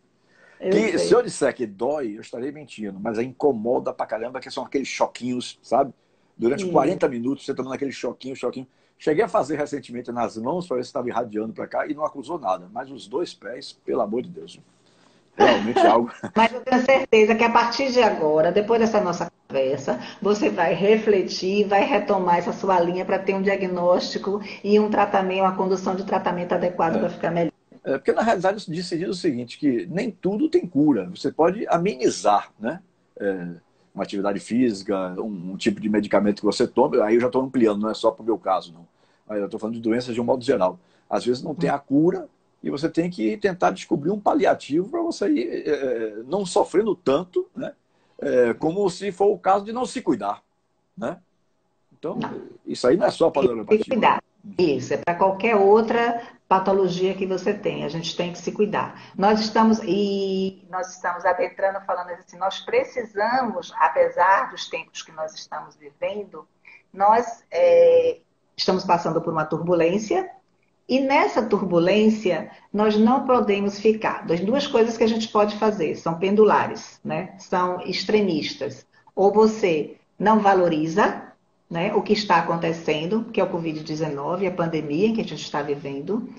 [0.60, 4.50] Que, se eu disser que dói, eu estarei mentindo, mas é incomoda pra caramba, que
[4.50, 5.94] são aqueles choquinhos, sabe?
[6.38, 6.72] Durante hum.
[6.72, 8.68] 40 minutos você tomando aquele choquinho, choquinho.
[8.98, 12.06] Cheguei a fazer recentemente nas mãos para ver se estava irradiando para cá e não
[12.06, 12.70] acusou nada.
[12.72, 14.60] Mas os dois pés, pelo amor de Deus,
[15.36, 16.12] realmente é algo.
[16.36, 20.74] Mas eu tenho certeza que a partir de agora, depois dessa nossa conversa, você vai
[20.74, 25.96] refletir, vai retomar essa sua linha para ter um diagnóstico e um tratamento, uma condução
[25.96, 27.00] de tratamento adequado é.
[27.00, 27.53] para ficar melhor.
[27.84, 31.10] É, porque, na realidade, eu decidi o seguinte, que nem tudo tem cura.
[31.10, 32.82] Você pode amenizar, né?
[33.20, 33.48] É,
[33.94, 37.44] uma atividade física, um, um, tipo de medicamento que você toma, aí eu já estou
[37.44, 38.88] ampliando, não é só para o meu caso, não.
[39.38, 40.80] Eu estou falando de doenças de um modo geral.
[41.10, 42.28] Às vezes não tem a cura
[42.62, 47.48] e você tem que tentar descobrir um paliativo para você ir é, não sofrendo tanto,
[47.56, 47.74] né?
[48.20, 50.42] É, como se for o caso de não se cuidar,
[50.98, 51.18] né?
[51.92, 52.42] Então, não.
[52.66, 53.66] isso aí não é só para a.
[53.66, 54.24] Cuidar.
[54.58, 57.84] Isso, é para qualquer outra patologia que você tem.
[57.84, 59.02] A gente tem que se cuidar.
[59.18, 65.34] Nós estamos e nós estamos adentrando falando assim, nós precisamos, apesar dos tempos que nós
[65.34, 66.48] estamos vivendo,
[66.94, 68.20] nós é,
[68.56, 70.30] estamos passando por uma turbulência
[70.88, 74.26] e nessa turbulência nós não podemos ficar.
[74.26, 77.36] Das duas coisas que a gente pode fazer são pendulares, né?
[77.40, 78.86] São extremistas.
[79.16, 81.33] Ou você não valoriza
[81.74, 85.42] né, o que está acontecendo, que é o Covid-19, a pandemia em que a gente
[85.42, 86.30] está vivendo,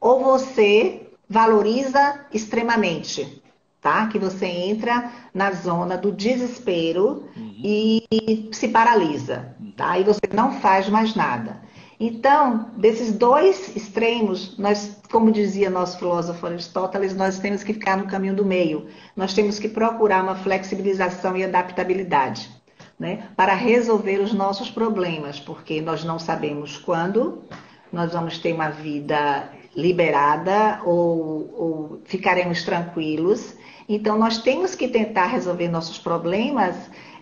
[0.00, 3.42] ou você valoriza extremamente,
[3.80, 4.06] tá?
[4.06, 7.60] Que você entra na zona do desespero uhum.
[7.64, 9.98] e se paralisa, tá?
[9.98, 11.60] E você não faz mais nada.
[11.98, 18.06] Então, desses dois extremos, nós, como dizia nosso filósofo Aristóteles, nós temos que ficar no
[18.06, 18.86] caminho do meio.
[19.16, 22.57] Nós temos que procurar uma flexibilização e adaptabilidade
[22.98, 27.44] né, para resolver os nossos problemas, porque nós não sabemos quando
[27.92, 33.54] nós vamos ter uma vida liberada ou, ou ficaremos tranquilos.
[33.88, 36.74] Então, nós temos que tentar resolver nossos problemas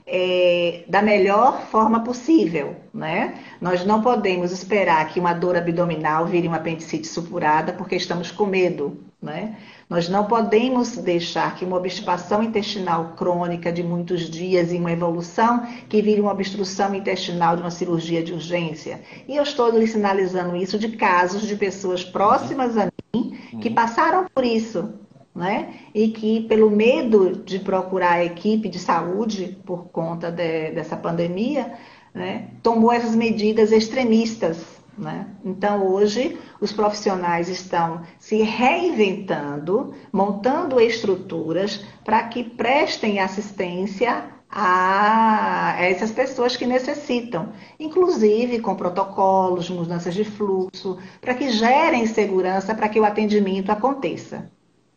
[0.07, 3.35] é, da melhor forma possível, né?
[3.61, 8.47] Nós não podemos esperar que uma dor abdominal vire uma apendicite supurada porque estamos com
[8.47, 9.57] medo, né?
[9.89, 15.67] Nós não podemos deixar que uma obstipação intestinal crônica de muitos dias e uma evolução
[15.89, 19.01] que vire uma obstrução intestinal de uma cirurgia de urgência.
[19.27, 24.27] E eu estou lhe sinalizando isso de casos de pessoas próximas a mim que passaram
[24.35, 24.93] por isso,
[25.35, 25.75] né?
[25.95, 31.75] E que, pelo medo de procurar a equipe de saúde por conta de, dessa pandemia,
[32.15, 35.27] né, tomou essas medidas extremistas né?
[35.45, 46.11] Então, hoje, os profissionais estão se reinventando, montando estruturas para que prestem assistência a essas
[46.11, 52.99] pessoas que necessitam, inclusive com protocolos, mudanças de fluxo, para que gerem segurança para que
[52.99, 54.51] o atendimento aconteça.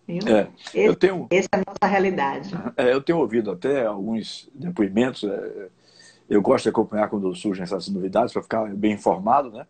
[0.07, 2.49] É, Esse, eu tenho, essa é a nossa realidade.
[2.75, 5.23] É, eu tenho ouvido até alguns depoimentos.
[5.23, 5.67] É,
[6.29, 9.65] eu gosto de acompanhar quando surgem essas novidades para ficar bem informado, né?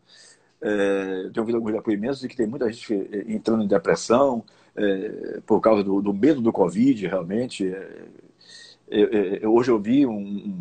[0.61, 2.93] É, eu tenho ouvido alguns depoimentos de que tem muita gente
[3.27, 4.43] entrando em depressão
[4.75, 7.65] é, por causa do, do, medo do Covid, realmente.
[7.65, 10.53] É, eu, hoje eu vi um,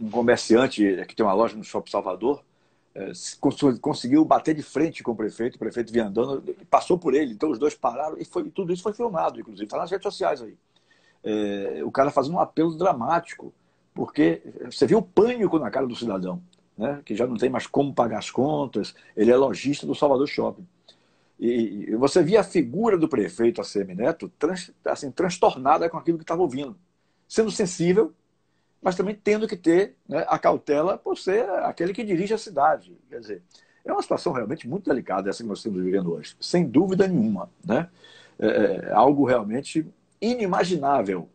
[0.00, 2.42] um, comerciante que tem uma loja no Shopping Salvador,
[2.94, 3.12] é,
[3.80, 7.50] conseguiu bater de frente com o prefeito, o prefeito vinha andando, passou por ele, então
[7.50, 10.56] os dois pararam e foi, tudo isso foi filmado, inclusive, está nas redes sociais aí.
[11.22, 13.52] É, o cara fazendo um apelo dramático
[13.94, 16.42] porque você viu o pânico na cara do cidadão,
[16.76, 17.00] né?
[17.04, 20.66] que já não tem mais como pagar as contas, ele é lojista do Salvador Shopping.
[21.38, 26.24] E, você via a figura do prefeito ACM Neto trans, assim, transtornada com aquilo que
[26.24, 26.76] estava ouvindo,
[27.26, 28.12] sendo sensível,
[28.82, 32.96] mas também tendo que ter né, a cautela por ser aquele que dirige a cidade.
[33.08, 33.42] Quer dizer,
[33.84, 37.50] é uma situação realmente muito delicada essa que nós estamos vivendo hoje, sem dúvida nenhuma.
[37.64, 37.88] Né?
[38.38, 39.86] É, é algo realmente
[40.20, 41.28] inimaginável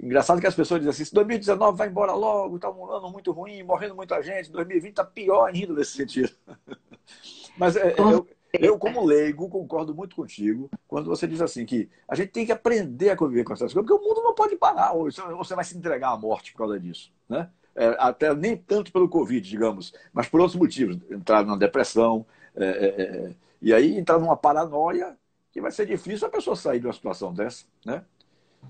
[0.00, 3.62] Engraçado que as pessoas dizem assim: 2019 vai embora logo, está um ano muito ruim,
[3.62, 6.32] morrendo muita gente, 2020 está pior ainda nesse sentido.
[7.56, 12.14] Mas é, eu, eu, como leigo, concordo muito contigo quando você diz assim que a
[12.14, 14.92] gente tem que aprender a conviver com essas coisas, porque o mundo não pode parar,
[14.92, 17.12] ou você vai se entregar à morte por causa disso.
[17.28, 17.48] Né?
[17.74, 20.98] É, até nem tanto pelo Covid, digamos, mas por outros motivos.
[21.10, 25.16] Entrar numa depressão, é, é, é, e aí entrar numa paranoia
[25.50, 27.64] que vai ser difícil a pessoa sair de uma situação dessa.
[27.84, 28.04] Né?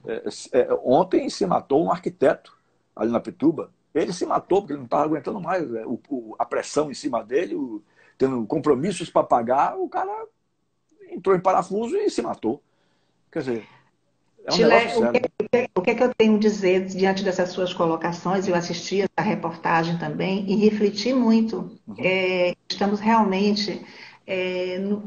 [0.07, 2.57] É, é, ontem se matou um arquiteto
[2.95, 3.71] ali na Pituba.
[3.95, 5.85] Ele se matou porque ele não estava aguentando mais né?
[5.85, 7.83] o, o, a pressão em cima dele, o,
[8.17, 9.77] tendo compromissos para pagar.
[9.77, 10.27] O cara
[11.11, 12.63] entrou em parafuso e se matou.
[13.31, 13.69] Quer dizer,
[14.45, 17.51] é um Chile, o, que, o que, é que eu tenho a dizer diante dessas
[17.51, 18.49] suas colocações?
[18.49, 21.79] Eu assisti essa reportagem também e refleti muito.
[21.87, 21.95] Uhum.
[21.99, 23.81] É, estamos realmente
[24.27, 25.03] é, no,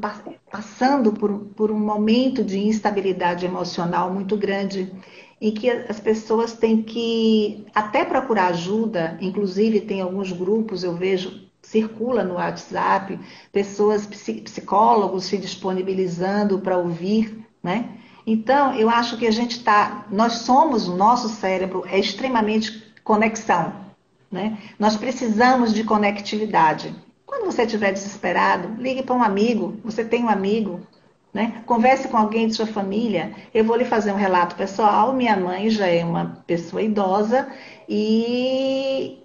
[0.51, 4.91] passando por, por um momento de instabilidade emocional muito grande,
[5.39, 11.45] em que as pessoas têm que até procurar ajuda, inclusive tem alguns grupos, eu vejo,
[11.61, 13.19] circula no WhatsApp,
[13.51, 17.89] pessoas, psicólogos se disponibilizando para ouvir, né?
[18.27, 23.73] Então, eu acho que a gente está, nós somos, o nosso cérebro é extremamente conexão,
[24.31, 24.57] né?
[24.79, 26.95] Nós precisamos de conectividade.
[27.25, 29.79] Quando você estiver desesperado, ligue para um amigo.
[29.83, 30.81] Você tem um amigo,
[31.33, 31.63] Né?
[31.65, 33.33] Converse com alguém de sua família.
[33.53, 35.11] Eu vou lhe fazer um relato pessoal.
[35.13, 37.51] Minha mãe já é uma pessoa idosa
[37.89, 39.17] e,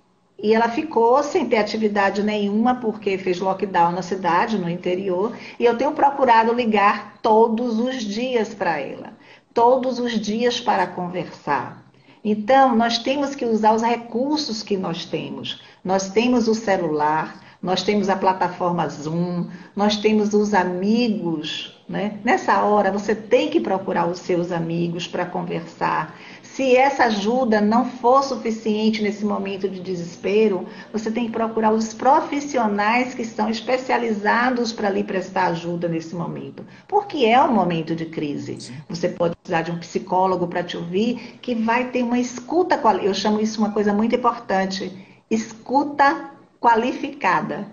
[0.43, 5.37] e ela ficou sem ter atividade nenhuma porque fez lockdown na cidade, no interior.
[5.57, 9.13] E eu tenho procurado ligar todos os dias para ela,
[9.55, 11.81] todos os dias para conversar.
[12.25, 15.63] Então, nós temos que usar os recursos que nós temos.
[15.85, 19.47] Nós temos o celular, nós temos a plataforma Zoom,
[19.77, 21.77] nós temos os amigos.
[21.87, 22.19] Né?
[22.25, 26.17] Nessa hora, você tem que procurar os seus amigos para conversar.
[26.43, 31.93] Se essa ajuda não for suficiente nesse momento de desespero, você tem que procurar os
[31.93, 36.65] profissionais que estão especializados para lhe prestar ajuda nesse momento.
[36.89, 38.73] Porque é um momento de crise.
[38.89, 43.13] Você pode precisar de um psicólogo para te ouvir, que vai ter uma escuta, eu
[43.13, 44.93] chamo isso uma coisa muito importante,
[45.31, 46.30] escuta
[46.61, 47.67] qualificada.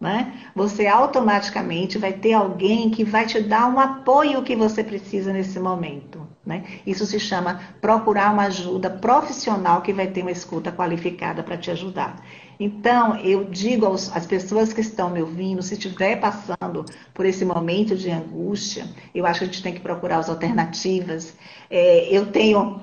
[0.00, 0.32] Né?
[0.56, 5.60] Você automaticamente vai ter alguém que vai te dar um apoio que você precisa nesse
[5.60, 6.26] momento.
[6.44, 6.64] Né?
[6.86, 11.70] Isso se chama procurar uma ajuda profissional que vai ter uma escuta qualificada para te
[11.70, 12.16] ajudar.
[12.58, 17.44] Então, eu digo aos, às pessoas que estão me ouvindo, se estiver passando por esse
[17.44, 21.34] momento de angústia, eu acho que a gente tem que procurar as alternativas.
[21.70, 22.80] É, eu tenho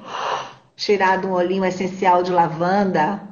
[0.76, 3.28] tirado um olhinho essencial de lavanda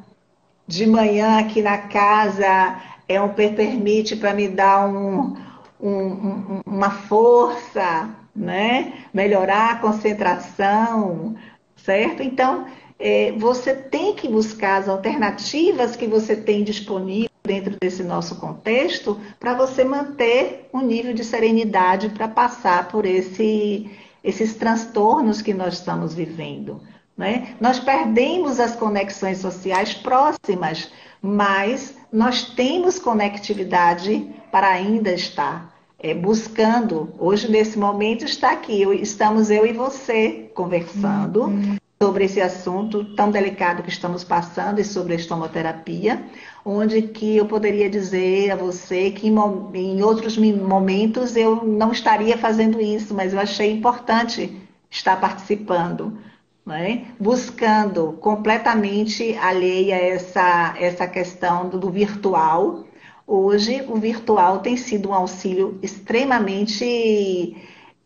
[0.67, 5.35] de manhã aqui na casa é um permite para me dar um,
[5.79, 8.93] um, uma força, né?
[9.13, 11.35] melhorar a concentração,
[11.75, 12.23] certo?
[12.23, 12.65] Então,
[12.97, 19.19] é, você tem que buscar as alternativas que você tem disponível dentro desse nosso contexto
[19.39, 23.89] para você manter um nível de serenidade para passar por esse,
[24.23, 26.81] esses transtornos que nós estamos vivendo.
[27.17, 27.55] Né?
[27.61, 37.13] Nós perdemos as conexões sociais próximas, mas nós temos conectividade para ainda estar é, buscando.
[37.17, 38.83] Hoje, nesse momento, está aqui.
[39.01, 41.77] Estamos eu e você conversando uhum.
[42.01, 46.21] sobre esse assunto tão delicado que estamos passando e sobre a estomoterapia,
[46.65, 49.35] onde que eu poderia dizer a você que em,
[49.73, 56.17] em outros momentos eu não estaria fazendo isso, mas eu achei importante estar participando
[56.65, 57.13] né?
[57.19, 62.85] buscando completamente alheia essa, essa questão do, do virtual.
[63.27, 67.55] Hoje, o virtual tem sido um auxílio extremamente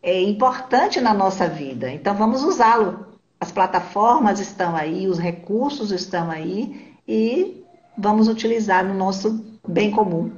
[0.02, 1.90] é, importante na nossa vida.
[1.90, 3.06] Então, vamos usá-lo.
[3.38, 7.64] As plataformas estão aí, os recursos estão aí e
[7.96, 10.30] vamos utilizar no nosso bem comum.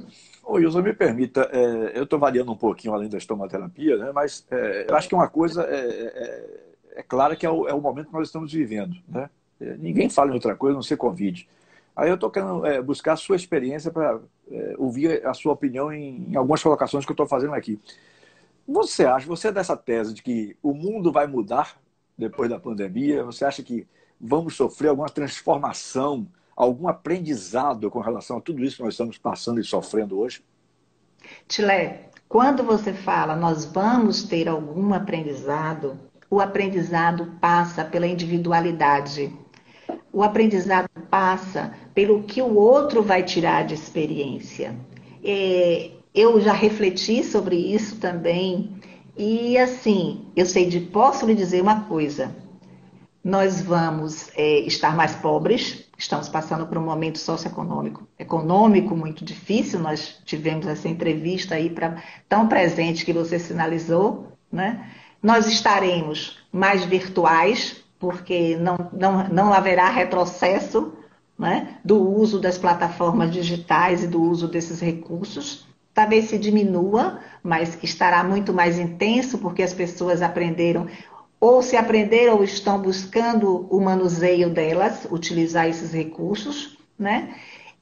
[0.45, 4.45] Ô, Ilza, me permita, é, eu estou variando um pouquinho além da estomaterapia, né, mas
[4.51, 8.07] é, eu acho que uma coisa é, é claro que é o, é o, momento
[8.07, 8.95] que nós estamos vivendo.
[9.07, 9.29] Né?
[9.59, 11.47] É, ninguém fala em outra coisa, não ser Covid.
[11.95, 14.19] Aí eu estou querendo é, buscar a sua experiência para
[14.51, 17.79] é, ouvir a sua opinião em, em algumas colocações que eu estou fazendo aqui.
[18.67, 21.77] Você acha, você é dessa tese de que o mundo vai mudar
[22.17, 23.23] depois da pandemia?
[23.23, 23.85] Você acha que
[24.19, 29.59] vamos sofrer alguma transformação, algum aprendizado com relação a tudo isso que nós estamos passando
[29.59, 30.43] e sofrendo hoje?
[31.47, 35.99] Tilé, quando você fala nós vamos ter algum aprendizado,
[36.33, 39.31] o aprendizado passa pela individualidade.
[40.11, 44.75] O aprendizado passa pelo que o outro vai tirar de experiência.
[45.23, 48.71] É, eu já refleti sobre isso também.
[49.15, 52.35] E assim, eu sei de, posso lhe dizer uma coisa.
[53.23, 59.79] Nós vamos é, estar mais pobres, estamos passando por um momento socioeconômico econômico muito difícil.
[59.79, 64.89] Nós tivemos essa entrevista aí pra, tão presente que você sinalizou, né?
[65.23, 70.91] Nós estaremos mais virtuais, porque não, não, não haverá retrocesso
[71.39, 75.65] né, do uso das plataformas digitais e do uso desses recursos.
[75.93, 80.87] Talvez se diminua, mas estará muito mais intenso, porque as pessoas aprenderam,
[81.39, 87.33] ou se aprenderam ou estão buscando o manuseio delas, utilizar esses recursos, né?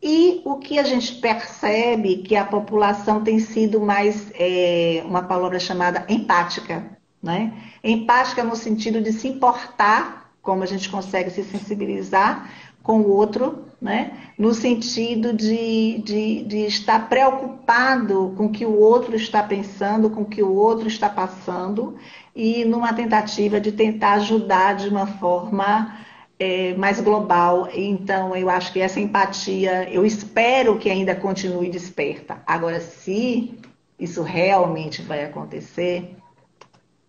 [0.03, 5.59] E o que a gente percebe que a população tem sido mais, é, uma palavra
[5.59, 7.53] chamada empática, né?
[7.83, 12.49] Empática no sentido de se importar, como a gente consegue se sensibilizar
[12.81, 14.11] com o outro, né?
[14.37, 20.21] no sentido de, de, de estar preocupado com o que o outro está pensando, com
[20.21, 21.95] o que o outro está passando,
[22.35, 25.95] e numa tentativa de tentar ajudar de uma forma
[26.39, 27.69] é, mais global.
[27.71, 32.41] Então, eu acho que essa empatia, eu espero que ainda continue desperta.
[32.47, 33.59] Agora, se
[33.99, 36.15] isso realmente vai acontecer,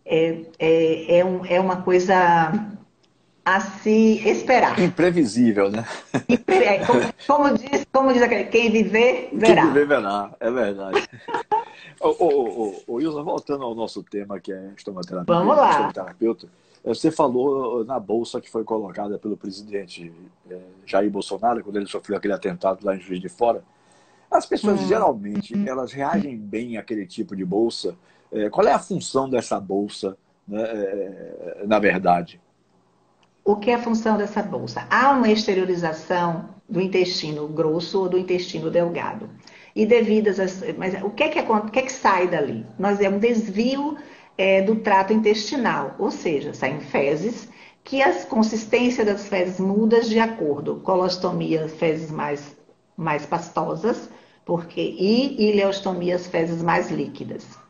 [0.05, 2.53] é, é, é, um, é uma coisa
[3.44, 4.78] a se esperar.
[4.78, 5.84] Imprevisível, né?
[6.46, 9.62] É, como, como, diz, como diz aquele, quem viver, verá.
[9.62, 11.09] Quem viver, verá, é verdade.
[12.00, 15.34] ô, ô, ô, ô, Ilza, voltando ao nosso tema, que é estomaterapia.
[15.34, 15.92] Vamos lá.
[15.92, 16.48] Terapeuta,
[16.84, 20.12] você falou na bolsa que foi colocada pelo presidente
[20.50, 23.64] é, Jair Bolsonaro, quando ele sofreu aquele atentado lá em Juiz de Fora.
[24.30, 24.88] As pessoas, hum.
[24.88, 27.94] geralmente, elas reagem bem àquele tipo de bolsa.
[28.33, 30.16] É, qual é a função dessa bolsa,
[30.49, 32.41] né, é, na verdade?
[33.45, 34.87] O que é a função dessa bolsa?
[34.89, 39.28] Há uma exteriorização do intestino grosso ou do intestino delgado.
[39.74, 40.62] E devidas às.
[40.76, 42.64] Mas o que é que, o que, é que sai dali?
[42.78, 43.97] Nós é um desvio
[44.39, 47.49] é, do trato intestinal, ou seja, saem fezes
[47.85, 50.76] que a consistência das fezes muda de acordo.
[50.76, 52.57] Colostomia, fezes mais,
[52.97, 54.09] mais pastosas,
[54.45, 57.61] porque e ileostomia, fezes mais líquidas.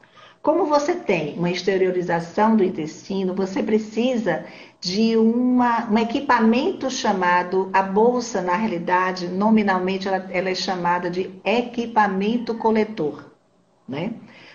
[0.43, 4.45] Como você tem uma exteriorização do intestino, você precisa
[4.81, 11.31] de uma, um equipamento chamado, a bolsa, na realidade, nominalmente, ela, ela é chamada de
[11.45, 13.25] equipamento coletor.
[13.89, 14.15] Né?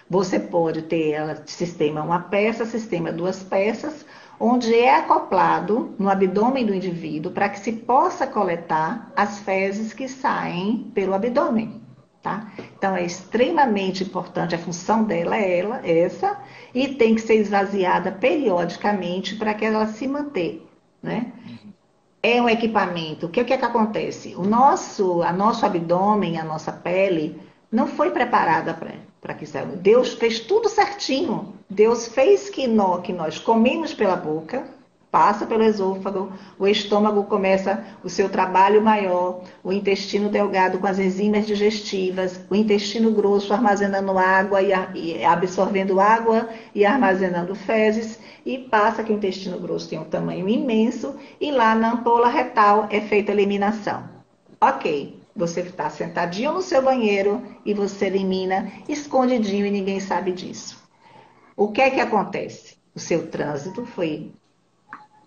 [0.10, 4.06] Você pode ter ela, sistema uma peça, sistema duas peças,
[4.38, 10.10] onde é acoplado no abdômen do indivíduo para que se possa coletar as fezes que
[10.10, 11.87] saem pelo abdômen.
[12.28, 12.52] Tá?
[12.78, 16.38] Então é extremamente importante, a função dela é ela, essa,
[16.76, 20.68] e tem que ser esvaziada periodicamente para que ela se manter.
[21.02, 21.32] Né?
[22.22, 23.28] É um equipamento.
[23.28, 24.36] O que, é que acontece?
[24.36, 27.40] O nosso, a nosso abdômen, a nossa pele,
[27.72, 28.74] não foi preparada
[29.22, 29.58] para que isso.
[29.78, 31.54] Deus fez tudo certinho.
[31.70, 34.68] Deus fez que nós, que nós comemos pela boca,
[35.12, 41.00] passa pelo esôfago, o estômago começa o seu trabalho maior, o intestino delgado com as
[41.00, 49.04] enzimas digestivas, o intestino grosso armazenando água e absorvendo água e armazenando fezes, e passa
[49.04, 53.32] que o intestino grosso tem um tamanho imenso, e lá na ampola retal é feita
[53.32, 54.04] a eliminação.
[54.60, 60.84] Ok, você está sentadinho no seu banheiro e você elimina escondidinho e ninguém sabe disso.
[61.56, 62.76] O que é que acontece?
[62.96, 64.32] O seu trânsito foi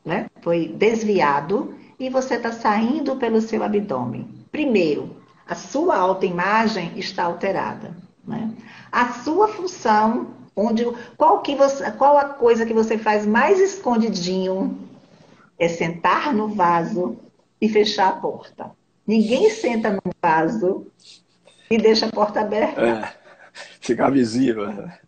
[0.05, 0.29] né?
[0.43, 4.29] Foi desviado e você está saindo pelo seu abdômen.
[4.51, 7.97] Primeiro, a sua autoimagem está alterada.
[8.27, 8.53] Né?
[8.91, 10.85] A sua função, onde
[11.17, 14.79] qual, que você, qual a coisa que você faz mais escondidinho
[15.59, 17.19] é sentar no vaso
[17.61, 18.71] e fechar a porta.
[19.07, 20.87] Ninguém senta no vaso
[21.71, 22.81] e deixa a porta aberta.
[22.81, 23.13] É,
[23.81, 24.73] ficar visível.
[24.73, 24.99] Né?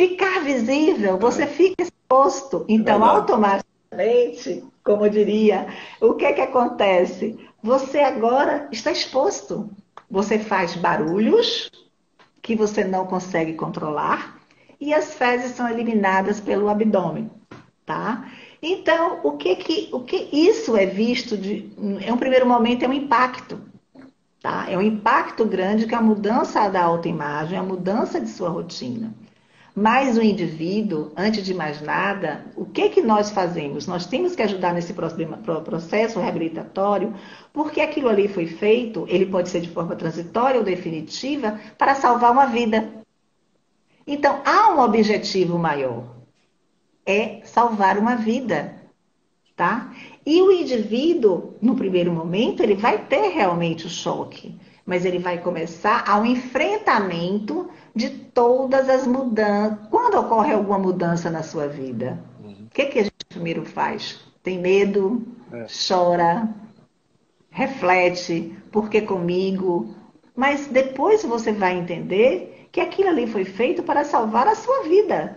[0.00, 1.46] Ficar visível, você é.
[1.46, 2.64] fica exposto.
[2.68, 5.66] Então, é automaticamente Leite, como diria,
[6.00, 7.38] o que é que acontece?
[7.62, 9.70] Você agora está exposto.
[10.10, 11.70] Você faz barulhos
[12.40, 14.40] que você não consegue controlar
[14.80, 17.30] e as fezes são eliminadas pelo abdômen,
[17.86, 18.28] tá?
[18.60, 22.88] Então, o que que o que isso é visto de em um primeiro momento é
[22.88, 23.60] um impacto,
[24.40, 24.66] tá?
[24.68, 29.14] É um impacto grande que é a mudança da autoimagem, a mudança de sua rotina.
[29.74, 33.86] Mas o indivíduo, antes de mais nada, o que que nós fazemos?
[33.86, 37.14] Nós temos que ajudar nesse processo reabilitatório,
[37.54, 42.32] porque aquilo ali foi feito, ele pode ser de forma transitória ou definitiva, para salvar
[42.32, 42.86] uma vida.
[44.06, 46.04] Então, há um objetivo maior,
[47.06, 48.76] é salvar uma vida,
[49.56, 49.90] tá?
[50.26, 54.54] E o indivíduo, no primeiro momento, ele vai ter realmente o choque,
[54.84, 59.78] mas ele vai começar ao enfrentamento de todas as mudanças.
[59.90, 62.66] Quando ocorre alguma mudança na sua vida, uhum.
[62.66, 64.20] o que, que a gente primeiro faz?
[64.42, 65.22] Tem medo,
[65.52, 65.66] é.
[65.88, 66.48] chora,
[67.50, 69.94] reflete, por que comigo?
[70.34, 75.36] Mas depois você vai entender que aquilo ali foi feito para salvar a sua vida.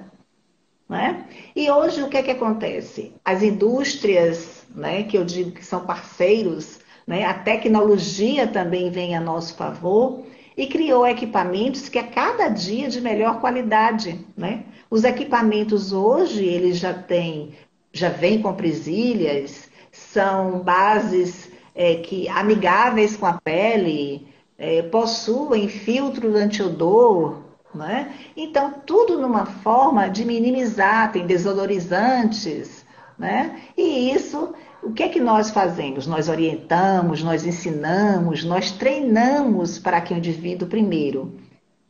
[0.87, 1.25] Né?
[1.55, 3.13] E hoje o que, é que acontece?
[3.25, 9.19] As indústrias, né, que eu digo que são parceiros, né, a tecnologia também vem a
[9.19, 10.23] nosso favor
[10.57, 14.63] e criou equipamentos que a cada dia de melhor qualidade, né?
[14.89, 17.53] Os equipamentos hoje, eles já têm,
[17.91, 24.27] já vêm com presilhas, são bases é, que amigáveis com a pele,
[24.57, 27.41] é, possuem filtro antiodor,
[27.73, 28.13] né?
[28.37, 32.85] Então, tudo numa forma de minimizar, tem desodorizantes,
[33.17, 33.61] né?
[33.77, 34.53] E isso
[34.85, 36.05] o que é que nós fazemos?
[36.05, 41.33] Nós orientamos, nós ensinamos, nós treinamos para que o indivíduo, primeiro,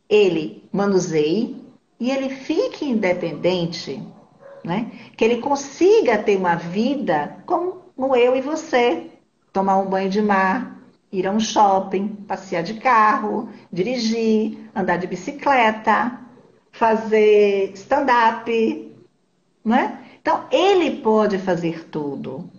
[0.08, 1.62] ele manuseie
[2.00, 4.02] e ele fique independente,
[4.64, 4.90] né?
[5.14, 9.10] que ele consiga ter uma vida como eu e você.
[9.52, 10.80] Tomar um banho de mar,
[11.12, 16.18] ir a um shopping, passear de carro, dirigir, andar de bicicleta,
[16.72, 18.94] fazer stand-up.
[19.64, 19.98] Né?
[20.20, 22.50] Então, ele pode fazer tudo.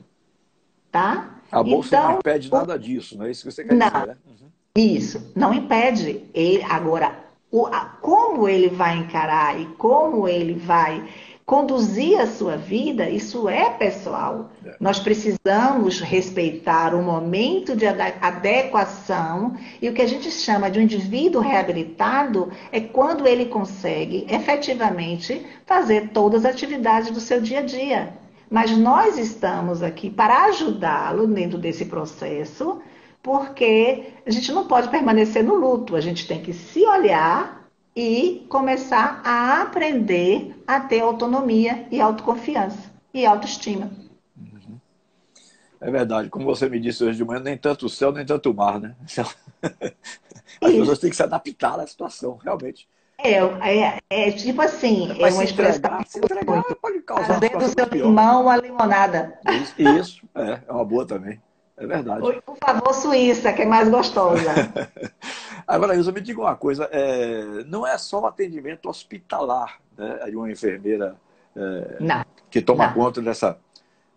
[0.92, 1.36] Tá?
[1.52, 4.08] A bolsa então, não impede nada disso, não é isso que você quer não, dizer,
[4.08, 4.18] né?
[4.26, 4.48] Uhum.
[4.76, 6.24] Isso, não impede.
[6.34, 7.18] Ele, agora,
[7.52, 11.08] o, a, como ele vai encarar e como ele vai
[11.48, 14.52] conduzir a sua vida, isso é pessoal.
[14.66, 14.76] É.
[14.82, 20.82] Nós precisamos respeitar o momento de adequação e o que a gente chama de um
[20.82, 27.64] indivíduo reabilitado é quando ele consegue efetivamente fazer todas as atividades do seu dia a
[27.64, 28.14] dia.
[28.50, 32.82] Mas nós estamos aqui para ajudá-lo dentro desse processo,
[33.22, 38.45] porque a gente não pode permanecer no luto, a gente tem que se olhar e
[38.48, 43.91] começar a aprender a ter autonomia e autoconfiança e autoestima.
[44.38, 44.80] Uhum.
[45.82, 48.52] É verdade, como você me disse hoje de manhã, nem tanto o céu, nem tanto
[48.52, 48.95] o mar, né?
[50.62, 50.80] As Isso.
[50.80, 52.88] pessoas têm que se adaptar à situação, realmente.
[53.20, 56.03] É, é, é tipo assim, é uma expressão.
[56.05, 59.39] Se entregar, pode causar Fazer do seu limão a limonada.
[59.49, 61.41] Isso, isso, é, é uma boa também.
[61.76, 62.22] É verdade.
[62.41, 64.51] Por favor, Suíça, que é mais gostosa.
[65.68, 70.36] Agora, Ilza, me diga uma coisa: é, não é só o atendimento hospitalar né, de
[70.36, 71.15] uma enfermeira
[71.55, 72.93] é, que toma não.
[72.93, 73.59] conta dessa,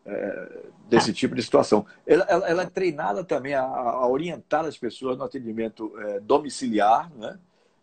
[0.06, 0.48] é,
[0.88, 1.14] desse não.
[1.14, 1.84] tipo de situação.
[2.06, 7.10] Ela, ela, ela, é treinada também a, a, orientar as pessoas no atendimento é, domiciliar,
[7.14, 7.38] né?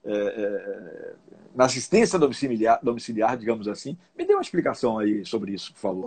[0.07, 1.13] É, é,
[1.53, 3.97] na assistência domiciliar, domiciliar, digamos assim.
[4.15, 6.05] Me dê uma explicação aí sobre isso, por favor.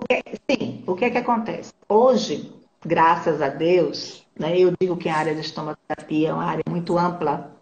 [0.49, 1.73] Sim, o que é que acontece?
[1.89, 2.53] Hoje,
[2.85, 6.97] graças a Deus, né, eu digo que a área de estomoterapia é uma área muito
[6.97, 7.53] ampla.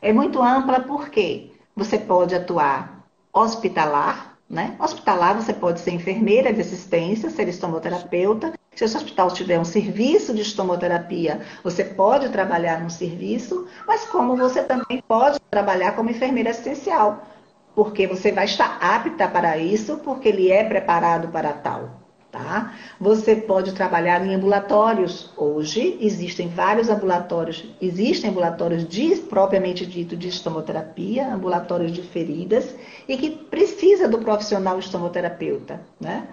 [0.00, 4.76] É muito ampla porque você pode atuar hospitalar, né?
[4.78, 8.54] Hospitalar você pode ser enfermeira de assistência, ser estomoterapeuta.
[8.74, 14.04] Se o seu hospital tiver um serviço de estomoterapia, você pode trabalhar no serviço, mas
[14.04, 17.26] como você também pode trabalhar como enfermeira assistencial,
[17.74, 21.97] porque você vai estar apta para isso, porque ele é preparado para tal.
[22.30, 22.74] Tá?
[23.00, 25.32] Você pode trabalhar em ambulatórios.
[25.34, 32.76] Hoje existem vários ambulatórios, existem ambulatórios de, propriamente dito de estomoterapia, ambulatórios de feridas,
[33.08, 35.80] e que precisa do profissional estomoterapeuta.
[35.98, 36.28] Né?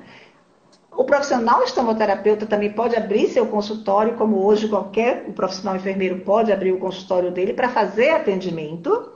[0.92, 6.52] O profissional estomoterapeuta também pode abrir seu consultório, como hoje qualquer o profissional enfermeiro pode
[6.52, 9.12] abrir o consultório dele para fazer atendimento,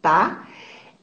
[0.00, 0.46] tá?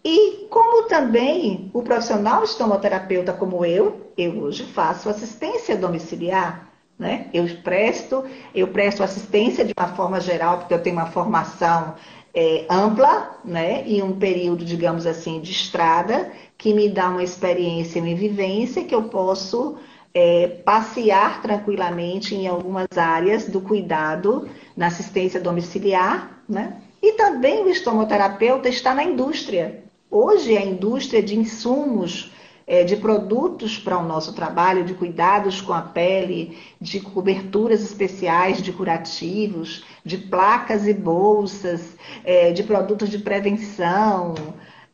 [0.04, 7.28] E como também o profissional estomoterapeuta como eu, eu hoje faço assistência domiciliar, né?
[7.34, 11.94] Eu presto, eu presto assistência de uma forma geral, porque eu tenho uma formação
[12.34, 13.84] é, ampla, né?
[13.88, 18.96] E um período, digamos assim, de estrada, que me dá uma experiência, uma vivência que
[18.96, 19.78] eu posso
[20.14, 26.82] é, passear tranquilamente em algumas áreas do cuidado na assistência domiciliar, né?
[27.02, 32.32] E também o estomoterapeuta está na indústria, Hoje, a indústria de insumos,
[32.68, 38.62] é, de produtos para o nosso trabalho, de cuidados com a pele, de coberturas especiais,
[38.62, 41.96] de curativos, de placas e bolsas,
[42.26, 44.36] é, de produtos de prevenção,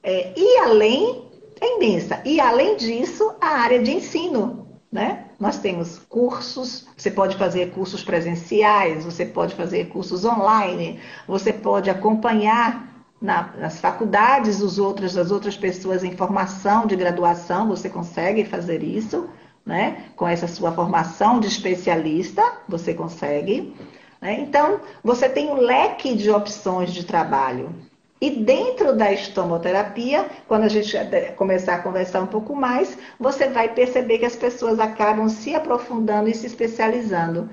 [0.04, 1.24] é, e além,
[1.60, 4.68] é imensa, e além disso, a área de ensino.
[4.92, 5.26] Né?
[5.40, 11.90] Nós temos cursos, você pode fazer cursos presenciais, você pode fazer cursos online, você pode
[11.90, 12.93] acompanhar
[13.24, 18.84] na, nas faculdades os outros, as outras pessoas em formação de graduação, você consegue fazer
[18.84, 19.30] isso,
[19.66, 20.10] né?
[20.18, 23.74] Com essa sua formação de especialista, você consegue.
[24.22, 24.42] Né?
[24.42, 27.74] Então, você tem um leque de opções de trabalho.
[28.20, 30.94] E dentro da estomoterapia, quando a gente
[31.38, 36.28] começar a conversar um pouco mais, você vai perceber que as pessoas acabam se aprofundando
[36.28, 37.50] e se especializando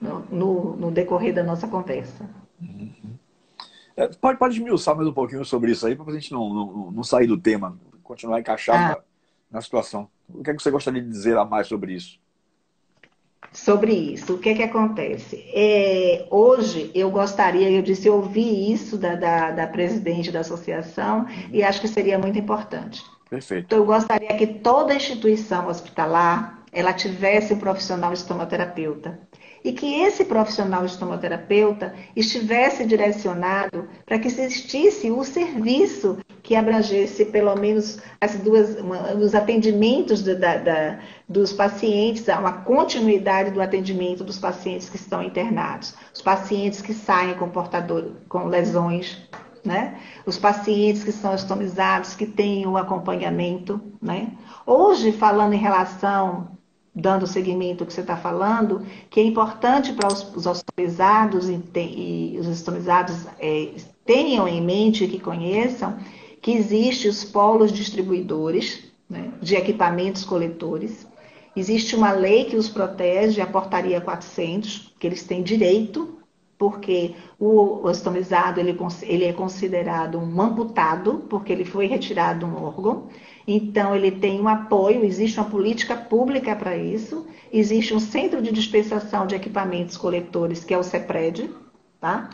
[0.00, 2.28] no, no, no decorrer da nossa conversa.
[2.60, 2.93] Uhum.
[3.96, 6.90] É, pode, pode esmiuçar mais um pouquinho sobre isso aí, para a gente não, não,
[6.90, 8.88] não, sair do tema, continuar encaixado ah.
[9.50, 10.08] na, na, situação.
[10.28, 12.18] O que, é que você gostaria de dizer a mais sobre isso?
[13.52, 15.44] Sobre isso, o que é que acontece?
[15.54, 21.20] É, hoje eu gostaria, eu disse, eu ouvi isso da, da, da presidente da associação
[21.20, 21.50] uhum.
[21.52, 23.04] e acho que seria muito importante.
[23.30, 23.66] Perfeito.
[23.66, 29.20] Então, eu gostaria que toda instituição hospitalar ela tivesse um profissional estomoterapeuta
[29.64, 37.56] e que esse profissional estomoterapeuta estivesse direcionado para que existisse o serviço que abrangesse pelo
[37.56, 38.76] menos as duas,
[39.18, 45.94] os atendimentos da, da, dos pacientes, uma continuidade do atendimento dos pacientes que estão internados,
[46.12, 49.26] os pacientes que saem com portador, com lesões,
[49.64, 49.98] né?
[50.26, 54.32] Os pacientes que são estomizados, que têm o acompanhamento, né?
[54.66, 56.58] Hoje, falando em relação
[56.94, 61.60] dando seguimento ao que você está falando, que é importante para os, os hospitalizados e,
[61.76, 63.70] e os hospitalizados é,
[64.04, 65.96] tenham em mente e que conheçam
[66.40, 71.06] que existem os polos distribuidores né, de equipamentos coletores
[71.56, 76.18] Existe uma lei que os protege, a Portaria 400, que eles têm direito,
[76.58, 83.08] porque o ostomizado ele, ele é considerado um amputado, porque ele foi retirado um órgão.
[83.46, 88.50] Então, ele tem um apoio, existe uma política pública para isso, existe um centro de
[88.50, 91.50] dispensação de equipamentos coletores, que é o CEPRED,
[92.00, 92.30] tá?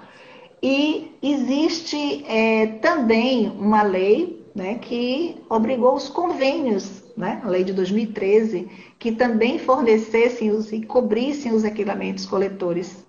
[0.62, 7.72] E existe é, também uma lei né, que obrigou os convênios, né, a lei de
[7.72, 13.04] 2013, que também fornecessem os, e cobrissem os equipamentos coletores.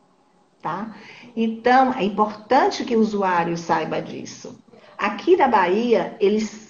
[0.61, 0.95] Tá?
[1.35, 4.59] Então, é importante que o usuário saiba disso.
[4.97, 6.60] Aqui na Bahia, eles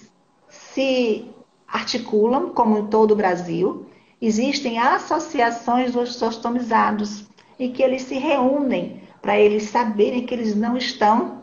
[0.74, 1.26] se
[1.66, 3.86] articulam, como em todo o Brasil,
[4.20, 7.24] existem associações dos ostomizados
[7.58, 11.42] e que eles se reúnem para eles saberem que eles não estão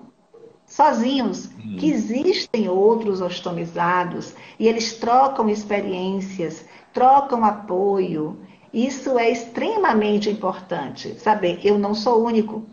[0.66, 1.78] sozinhos, hum.
[1.80, 8.38] que existem outros ostomizados e eles trocam experiências, trocam apoio.
[8.72, 11.20] Isso é extremamente importante.
[11.20, 12.64] Saber, eu não sou único,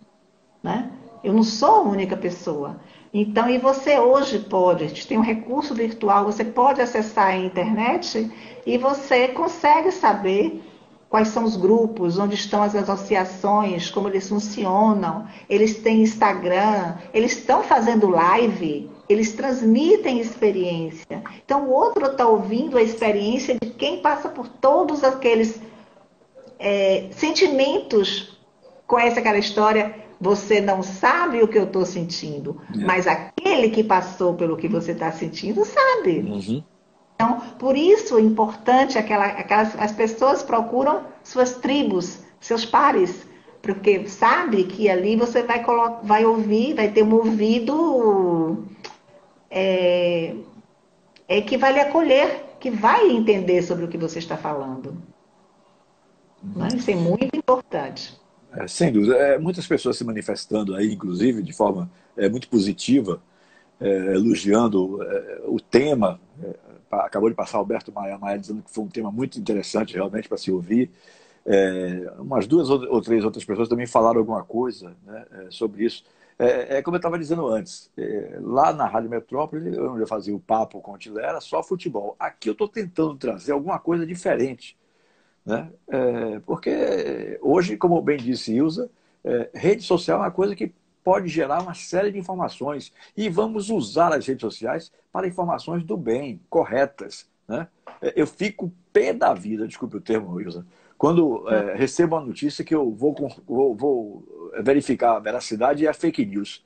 [0.62, 0.90] né?
[1.24, 2.78] Eu não sou a única pessoa.
[3.18, 8.30] Então, e você hoje pode, tem um recurso virtual, você pode acessar a internet
[8.66, 10.62] e você consegue saber
[11.08, 15.26] quais são os grupos, onde estão as associações, como eles funcionam.
[15.48, 21.22] Eles têm Instagram, eles estão fazendo live, eles transmitem experiência.
[21.42, 25.58] Então o outro está ouvindo a experiência de quem passa por todos aqueles
[26.58, 28.38] é, sentimentos.
[28.86, 30.05] Conhece aquela história?
[30.20, 32.84] Você não sabe o que eu estou sentindo, é.
[32.84, 36.20] mas aquele que passou pelo que você está sentindo sabe.
[36.20, 36.64] Uhum.
[37.14, 43.26] Então, por isso é importante aquela, aquelas, as pessoas procuram suas tribos, seus pares,
[43.62, 45.64] porque sabe que ali você vai,
[46.02, 48.64] vai ouvir, vai ter um ouvido
[49.50, 50.34] é,
[51.26, 54.96] é que vai lhe acolher, que vai entender sobre o que você está falando.
[56.42, 56.68] Né?
[56.74, 58.18] Isso é muito importante.
[58.56, 59.16] É, sem dúvida.
[59.16, 63.20] É, muitas pessoas se manifestando aí, inclusive, de forma é, muito positiva,
[63.80, 66.20] é, elogiando é, o tema
[66.90, 70.38] acabou de passar Alberto Maia, Maia dizendo que foi um tema muito interessante realmente para
[70.38, 70.90] se ouvir.
[71.44, 76.04] É, umas duas ou três outras pessoas também falaram alguma coisa né, é, sobre isso.
[76.38, 80.34] É, é, como eu estava dizendo antes, é, lá na Rádio Metrópole, onde eu fazia
[80.34, 82.14] o papo com o Tilé, era só futebol.
[82.18, 84.76] Aqui eu estou tentando trazer alguma coisa diferente.
[85.46, 85.70] Né?
[85.88, 88.90] É, porque hoje, como bem disse Ilza,
[89.24, 90.72] é, rede social é uma coisa que
[91.04, 92.92] pode gerar uma série de informações.
[93.16, 97.28] E vamos usar as redes sociais para informações do bem, corretas.
[97.46, 97.68] Né?
[98.02, 100.64] É, eu fico pé da vida, desculpe o termo, Wilson,
[100.98, 103.14] quando é, recebo a notícia que eu vou,
[103.46, 106.64] vou, vou, verificar a veracidade a fake news.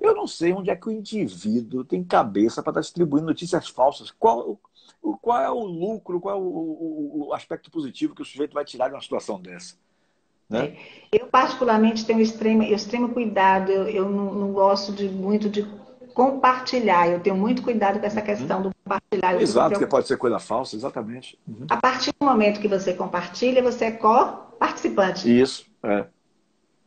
[0.00, 4.10] Eu não sei onde é que o indivíduo tem cabeça para estar distribuindo notícias falsas.
[4.10, 4.58] Qual,
[5.20, 8.88] qual é o lucro, qual é o, o, aspecto positivo que o sujeito vai tirar
[8.88, 9.74] de uma situação dessa?
[10.48, 10.76] Né?
[11.10, 15.66] Eu, particularmente, tenho extremo, extremo cuidado, eu, eu não, não, gosto de, muito de
[16.14, 18.26] compartilhar, eu tenho muito cuidado com essa uhum.
[18.26, 19.40] questão do compartilhar.
[19.40, 21.38] Exato, que pode ser coisa falsa, exatamente.
[21.46, 21.66] Uhum.
[21.68, 25.28] A partir do momento que você compartilha, você é co-participante.
[25.28, 26.06] Isso, é.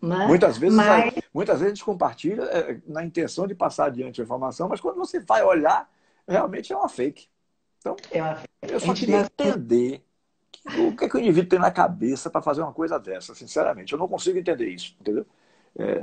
[0.02, 1.14] Muitas, vezes, mas...
[1.34, 4.96] muitas vezes a gente compartilha é, na intenção de passar adiante a informação, mas quando
[4.96, 5.90] você vai olhar,
[6.28, 7.28] realmente é uma fake.
[7.80, 8.42] Então, é uma...
[8.62, 10.04] eu só queria entender
[10.78, 13.94] o que, é que o indivíduo tem na cabeça para fazer uma coisa dessa, sinceramente?
[13.94, 15.26] Eu não consigo entender isso, entendeu?
[15.78, 16.02] É,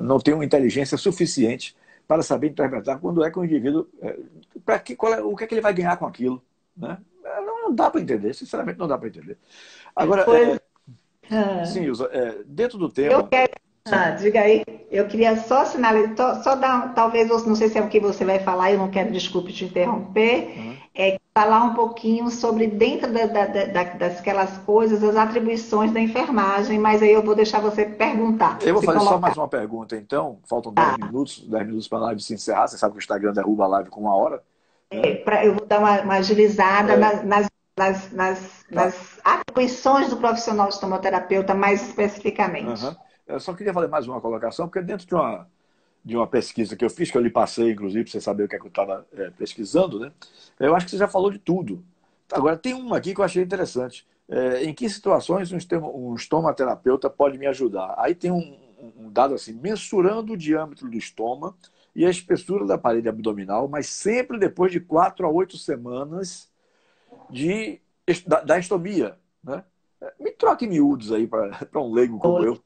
[0.00, 1.76] não tenho inteligência suficiente
[2.06, 3.88] para saber interpretar quando é que o indivíduo.
[4.00, 4.18] É,
[4.64, 6.42] para que, qual é, o que é que ele vai ganhar com aquilo?
[6.76, 6.98] Né?
[7.24, 9.36] É, não, não dá para entender, sinceramente não dá para entender.
[9.94, 10.60] Agora, é,
[11.30, 11.64] ah.
[11.64, 13.12] sim, Ilza, é, dentro do tema.
[13.12, 13.52] Eu quero
[13.90, 14.64] ah, diga aí.
[14.90, 18.38] Eu queria só sinalizar, só dar, talvez, não sei se é o que você vai
[18.38, 20.76] falar, eu não quero, desculpe te interromper, uhum.
[20.94, 26.78] é falar um pouquinho sobre dentro da, da, da, daquelas coisas, as atribuições da enfermagem,
[26.78, 28.58] mas aí eu vou deixar você perguntar.
[28.62, 29.14] Eu vou fazer colocar.
[29.14, 30.38] só mais uma pergunta, então.
[30.48, 31.06] Faltam 10 ah.
[31.06, 32.66] minutos, 10 minutos para a live se encerrar.
[32.66, 34.42] Você sabe que o Instagram derruba a live com uma hora.
[34.90, 36.96] É, pra, eu vou dar uma, uma agilizada é.
[36.96, 38.64] nas, nas, nas, nas, tá.
[38.70, 42.84] nas atribuições do profissional estomoterapeuta mais especificamente.
[42.84, 42.96] Uhum.
[43.26, 45.48] Eu só queria fazer mais uma colocação, porque dentro de uma,
[46.04, 48.48] de uma pesquisa que eu fiz, que eu lhe passei, inclusive, para você saber o
[48.48, 50.12] que, é que eu estava é, pesquisando, né?
[50.58, 51.84] eu acho que você já falou de tudo.
[52.32, 54.06] Agora, tem uma aqui que eu achei interessante.
[54.30, 57.94] É, em que situações um estomaterapeuta pode me ajudar?
[57.96, 58.58] Aí tem um,
[58.98, 61.56] um dado assim, mensurando o diâmetro do estômago
[61.94, 66.47] e a espessura da parede abdominal, mas sempre depois de quatro a oito semanas
[67.30, 67.80] de,
[68.26, 69.16] da, da estomia.
[69.42, 69.62] Né?
[70.18, 72.58] Me troque miúdos aí para um leigo como eu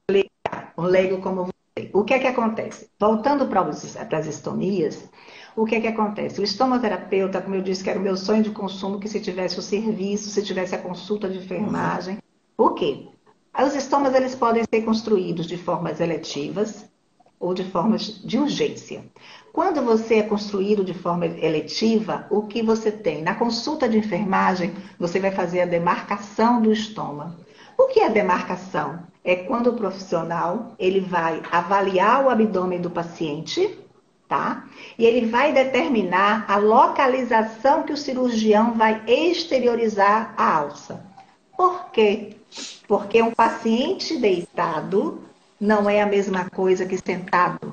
[0.77, 1.91] um leigo como você.
[1.93, 2.89] O que é que acontece?
[2.99, 5.09] Voltando para as estomias,
[5.57, 6.41] o que é que acontece?
[6.41, 9.59] O estomoterapeuta, como eu disse, que era o meu sonho de consumo, que se tivesse
[9.59, 12.19] o serviço, se tivesse a consulta de enfermagem.
[12.57, 13.09] Por quê?
[13.59, 16.91] Os estomas eles podem ser construídos de formas eletivas
[17.43, 19.05] ou de formas de urgência.
[19.53, 23.21] Quando você é construído de forma eletiva, o que você tem?
[23.21, 27.35] Na consulta de enfermagem, você vai fazer a demarcação do estômago.
[27.77, 29.01] O que é demarcação?
[29.25, 33.79] É quando o profissional ele vai avaliar o abdômen do paciente,
[34.29, 34.65] tá?
[34.97, 41.05] E ele vai determinar a localização que o cirurgião vai exteriorizar a alça.
[41.57, 42.37] Por quê?
[42.87, 45.21] Porque um paciente deitado
[45.63, 47.71] não é a mesma coisa que sentado.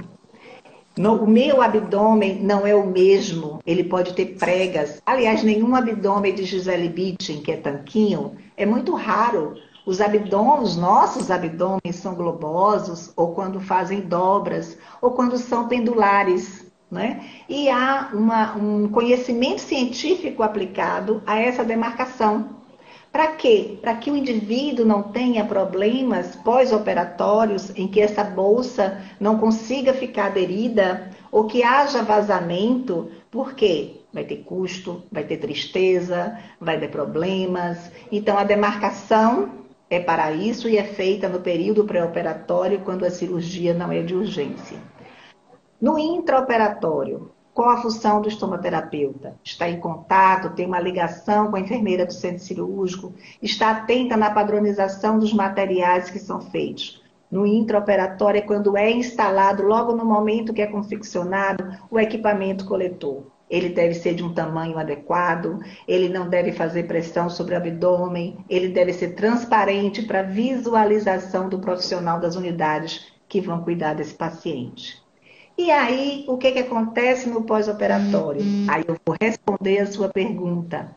[0.96, 5.02] No, o meu abdômen não é o mesmo, ele pode ter pregas.
[5.04, 9.56] Aliás, nenhum abdômen de Gisele Bündchen, que é tanquinho, é muito raro.
[9.88, 16.70] Os abdômenes, nossos abdômenes são globosos, ou quando fazem dobras, ou quando são pendulares.
[16.92, 17.26] Né?
[17.48, 22.59] E há uma, um conhecimento científico aplicado a essa demarcação.
[23.12, 23.78] Para quê?
[23.82, 30.28] Para que o indivíduo não tenha problemas pós-operatórios em que essa bolsa não consiga ficar
[30.28, 34.02] aderida ou que haja vazamento, por quê?
[34.14, 37.92] Vai ter custo, vai ter tristeza, vai ter problemas.
[38.12, 43.74] Então a demarcação é para isso e é feita no período pré-operatório quando a cirurgia
[43.74, 44.78] não é de urgência.
[45.82, 49.36] No intraoperatório, qual a função do estomaterapeuta?
[49.44, 54.32] Está em contato, tem uma ligação com a enfermeira do centro cirúrgico, está atenta na
[54.32, 57.04] padronização dos materiais que são feitos.
[57.30, 63.24] No intraoperatório é quando é instalado, logo no momento que é confeccionado, o equipamento coletor.
[63.50, 68.38] Ele deve ser de um tamanho adequado, ele não deve fazer pressão sobre o abdômen,
[68.50, 74.99] ele deve ser transparente para visualização do profissional das unidades que vão cuidar desse paciente.
[75.60, 78.42] E aí, o que, que acontece no pós-operatório?
[78.70, 80.96] Aí eu vou responder a sua pergunta.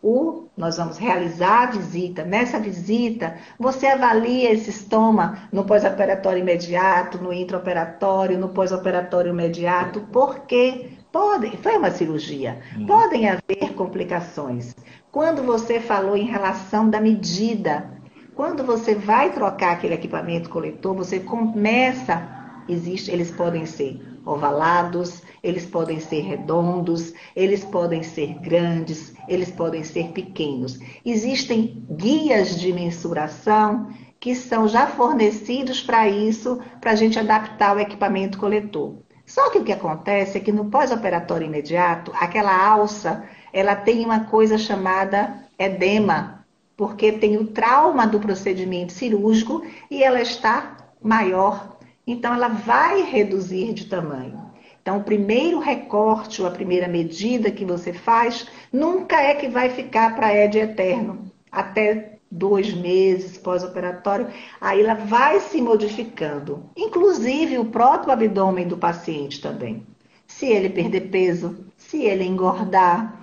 [0.00, 2.22] O, nós vamos realizar a visita.
[2.22, 10.90] Nessa visita, você avalia esse estoma no pós-operatório imediato, no intraoperatório, no pós-operatório imediato, porque
[11.10, 12.86] podem, foi uma cirurgia, hum.
[12.86, 14.76] podem haver complicações.
[15.10, 17.90] Quando você falou em relação da medida,
[18.36, 22.33] quando você vai trocar aquele equipamento coletor, você começa
[22.68, 29.84] existe, eles podem ser ovalados, eles podem ser redondos, eles podem ser grandes, eles podem
[29.84, 30.78] ser pequenos.
[31.04, 33.88] Existem guias de mensuração
[34.18, 38.94] que são já fornecidos para isso, para a gente adaptar o equipamento coletor.
[39.26, 44.20] Só que o que acontece é que no pós-operatório imediato, aquela alça, ela tem uma
[44.20, 46.44] coisa chamada edema,
[46.76, 51.73] porque tem o trauma do procedimento cirúrgico e ela está maior
[52.06, 54.52] então, ela vai reduzir de tamanho.
[54.82, 59.70] Então, o primeiro recorte ou a primeira medida que você faz nunca é que vai
[59.70, 61.32] ficar para ED eterno.
[61.50, 64.26] Até dois meses pós-operatório,
[64.60, 66.64] aí ela vai se modificando.
[66.76, 69.86] Inclusive o próprio abdômen do paciente também.
[70.26, 73.22] Se ele perder peso, se ele engordar,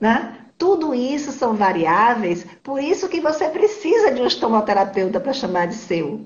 [0.00, 0.38] né?
[0.56, 5.74] Tudo isso são variáveis, por isso que você precisa de um estomoterapeuta para chamar de
[5.74, 6.20] seu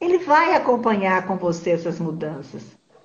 [0.00, 2.62] ele vai acompanhar com você essas mudanças.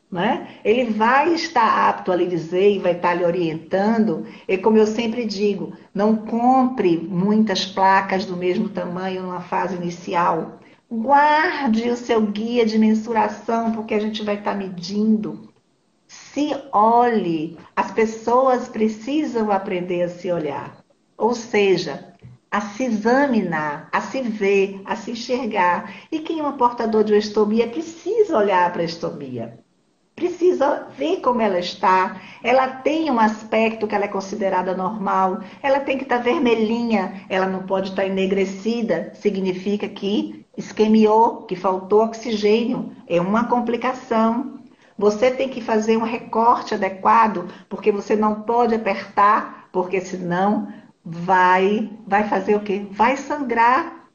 [0.09, 0.59] Né?
[0.63, 4.25] Ele vai estar apto a lhe dizer e vai estar lhe orientando.
[4.47, 10.59] E como eu sempre digo, não compre muitas placas do mesmo tamanho numa fase inicial.
[10.89, 15.49] Guarde o seu guia de mensuração, porque a gente vai estar medindo.
[16.07, 17.57] Se olhe.
[17.75, 20.77] As pessoas precisam aprender a se olhar.
[21.17, 22.13] Ou seja,
[22.55, 25.93] a se examinar, a se ver, a se enxergar.
[26.09, 29.59] E quem é um portador de estomia precisa olhar para a estomia.
[30.15, 32.21] Precisa ver como ela está.
[32.41, 35.41] Ela tem um aspecto que ela é considerada normal.
[35.61, 37.25] Ela tem que estar vermelhinha.
[37.27, 39.11] Ela não pode estar enegrecida.
[39.15, 42.93] Significa que isquemiou, que faltou oxigênio.
[43.05, 44.59] É uma complicação.
[44.97, 50.69] Você tem que fazer um recorte adequado, porque você não pode apertar, porque senão
[51.05, 52.87] vai, vai fazer o quê?
[52.91, 54.09] Vai sangrar,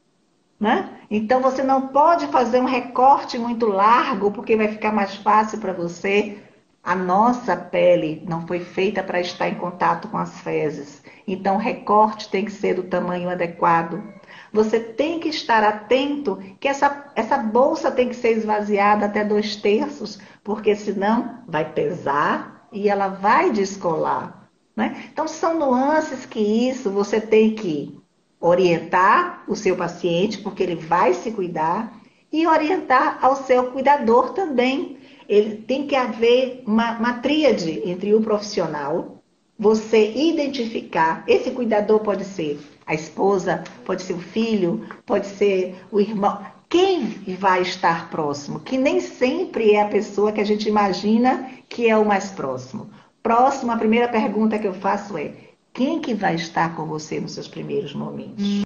[0.59, 0.97] né?
[1.09, 5.73] Então você não pode fazer um recorte muito largo, porque vai ficar mais fácil para
[5.73, 6.37] você.
[6.83, 11.03] A nossa pele não foi feita para estar em contato com as fezes.
[11.27, 14.03] Então o recorte tem que ser do tamanho adequado.
[14.51, 19.55] Você tem que estar atento que essa, essa bolsa tem que ser esvaziada até dois
[19.55, 24.40] terços, porque senão vai pesar e ela vai descolar.
[24.75, 25.05] Né?
[25.11, 27.99] Então, são nuances que isso você tem que
[28.39, 32.01] orientar o seu paciente, porque ele vai se cuidar,
[32.31, 34.97] e orientar ao seu cuidador também.
[35.27, 39.21] ele tem que haver uma, uma tríade entre o profissional,
[39.57, 45.99] você identificar, esse cuidador pode ser a esposa, pode ser o filho, pode ser o
[45.99, 47.05] irmão, quem
[47.37, 51.97] vai estar próximo, que nem sempre é a pessoa que a gente imagina que é
[51.97, 52.89] o mais próximo.
[53.23, 55.33] Próximo, a primeira pergunta que eu faço é:
[55.73, 58.63] quem que vai estar com você nos seus primeiros momentos?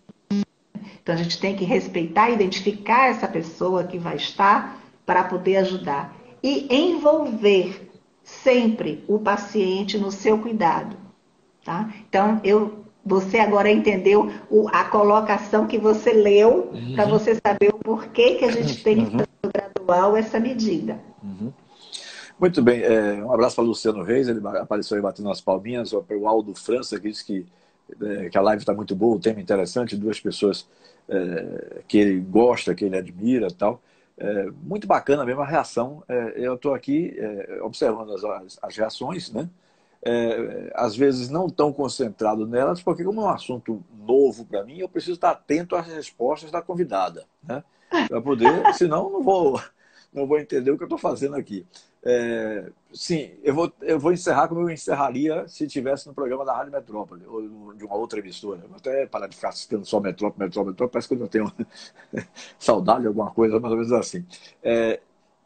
[1.01, 6.15] Então a gente tem que respeitar, identificar essa pessoa que vai estar para poder ajudar
[6.41, 7.91] e envolver
[8.23, 10.97] sempre o paciente no seu cuidado,
[11.63, 11.93] tá?
[12.09, 16.95] Então eu você agora entendeu o, a colocação que você leu uhum.
[16.95, 19.05] para você saber o porquê que a gente tem uhum.
[19.05, 20.99] que fazer gradual essa medida.
[21.23, 21.53] Uhum.
[22.39, 25.91] Muito bem, é, um abraço para o Luciano Reis, ele apareceu aí batendo as palminhas,
[25.91, 27.45] para o Aldo França, que disse que,
[28.01, 30.67] é, que a live está muito boa, o tema interessante, duas pessoas
[31.07, 33.81] é, que ele gosta, que ele admira tal.
[34.17, 36.03] É, muito bacana mesmo a reação.
[36.07, 39.49] É, eu estou aqui é, observando as, as, reações, né?
[40.75, 44.87] Às vezes não tão concentrado nelas, porque como é um assunto novo para mim, eu
[44.87, 47.63] preciso estar atento às respostas da convidada, né?
[48.07, 49.59] Para poder, senão não vou,
[50.13, 51.65] não vou entender o que eu estou fazendo aqui.
[52.07, 56.55] É, sim, eu vou, eu vou encerrar como eu encerraria se tivesse no programa da
[56.55, 58.61] Rádio Metrópole, ou de uma outra emissora.
[58.67, 61.51] Vou até parar de ficar citando só Metrópole, Metrópole, Metrópole, parece que eu não tenho
[62.59, 64.23] saudade, alguma coisa, mais ou menos assim.
[64.61, 64.99] É,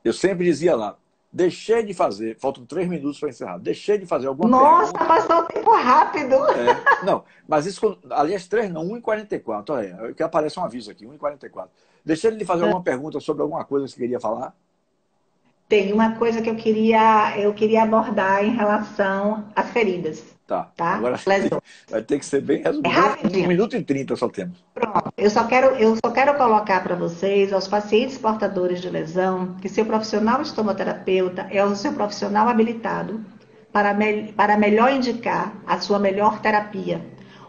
[0.04, 0.98] eu sempre dizia lá,
[1.32, 5.14] deixei de fazer, faltam três minutos para encerrar, deixei de fazer alguma Nossa, pergunta.
[5.14, 6.36] Nossa, passou o tempo rápido!
[6.36, 11.06] É, não, mas isso, aliás, três não, 1h44, olha aí, que aparece um aviso aqui,
[11.06, 11.70] 1h44.
[12.04, 12.66] Deixei de fazer é.
[12.66, 14.54] alguma pergunta sobre alguma coisa que você queria falar?
[15.70, 20.24] Tem uma coisa que eu queria, eu queria abordar em relação às feridas.
[20.48, 20.72] Tá.
[20.76, 20.96] tá?
[20.96, 21.16] Agora
[21.88, 22.90] vai ter que ser bem resumido.
[22.90, 23.46] É rapidinho.
[23.46, 24.58] Um minuto e trinta só temos.
[24.74, 25.14] Pronto.
[25.16, 29.70] Eu só quero, eu só quero colocar para vocês, aos pacientes portadores de lesão, que
[29.70, 33.24] seu profissional estomoterapeuta é o seu profissional habilitado
[33.72, 37.00] para, me, para melhor indicar a sua melhor terapia.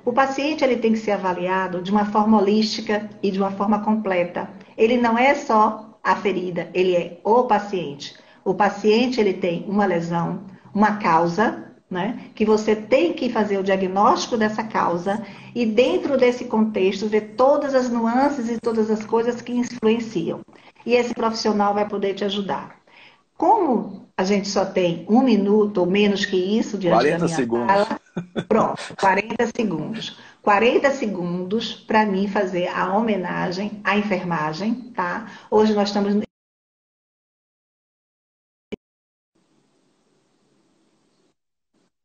[0.04, 3.78] O paciente ele tem que ser avaliado de uma forma holística e de uma forma
[3.82, 4.50] completa.
[4.76, 8.16] Ele não é só a ferida, ele é o paciente.
[8.44, 10.42] O paciente ele tem uma lesão,
[10.74, 12.30] uma causa, né?
[12.34, 15.24] Que você tem que fazer o diagnóstico dessa causa
[15.55, 20.40] e dentro desse contexto ver todas as nuances e todas as coisas que influenciam.
[20.86, 22.76] E esse profissional vai poder te ajudar.
[23.36, 27.36] Como a gente só tem um minuto ou menos que isso diante 40 da minha
[27.36, 27.66] segundos.
[27.66, 28.01] Fala,
[28.46, 30.18] pronto, 40 segundos.
[30.43, 35.30] 40 segundos para mim fazer a homenagem à enfermagem, tá?
[35.51, 36.22] Hoje nós estamos no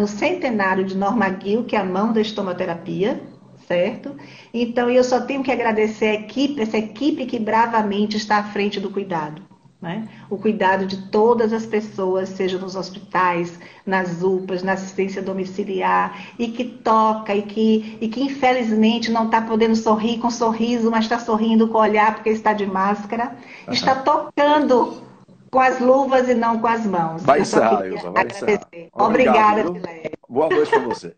[0.07, 3.21] centenário de Norma Gil, que é a mão da estomoterapia,
[3.67, 4.15] certo?
[4.53, 8.79] Então eu só tenho que agradecer a equipe, essa equipe que bravamente está à frente
[8.79, 9.54] do cuidado.
[9.81, 10.07] Né?
[10.29, 16.47] O cuidado de todas as pessoas, seja nos hospitais, nas UPAs, na assistência domiciliar, e
[16.47, 21.19] que toca, e que, e que infelizmente não está podendo sorrir com sorriso, mas está
[21.19, 23.35] sorrindo com o olhar porque está de máscara,
[23.67, 23.73] uhum.
[23.73, 25.03] está tocando
[25.51, 27.23] com as luvas e não com as mãos.
[27.23, 27.41] Vai
[27.85, 28.67] Ilza, vai encerrar.
[28.93, 29.81] Obrigada, Obrigado,
[30.27, 31.15] Boa noite para você.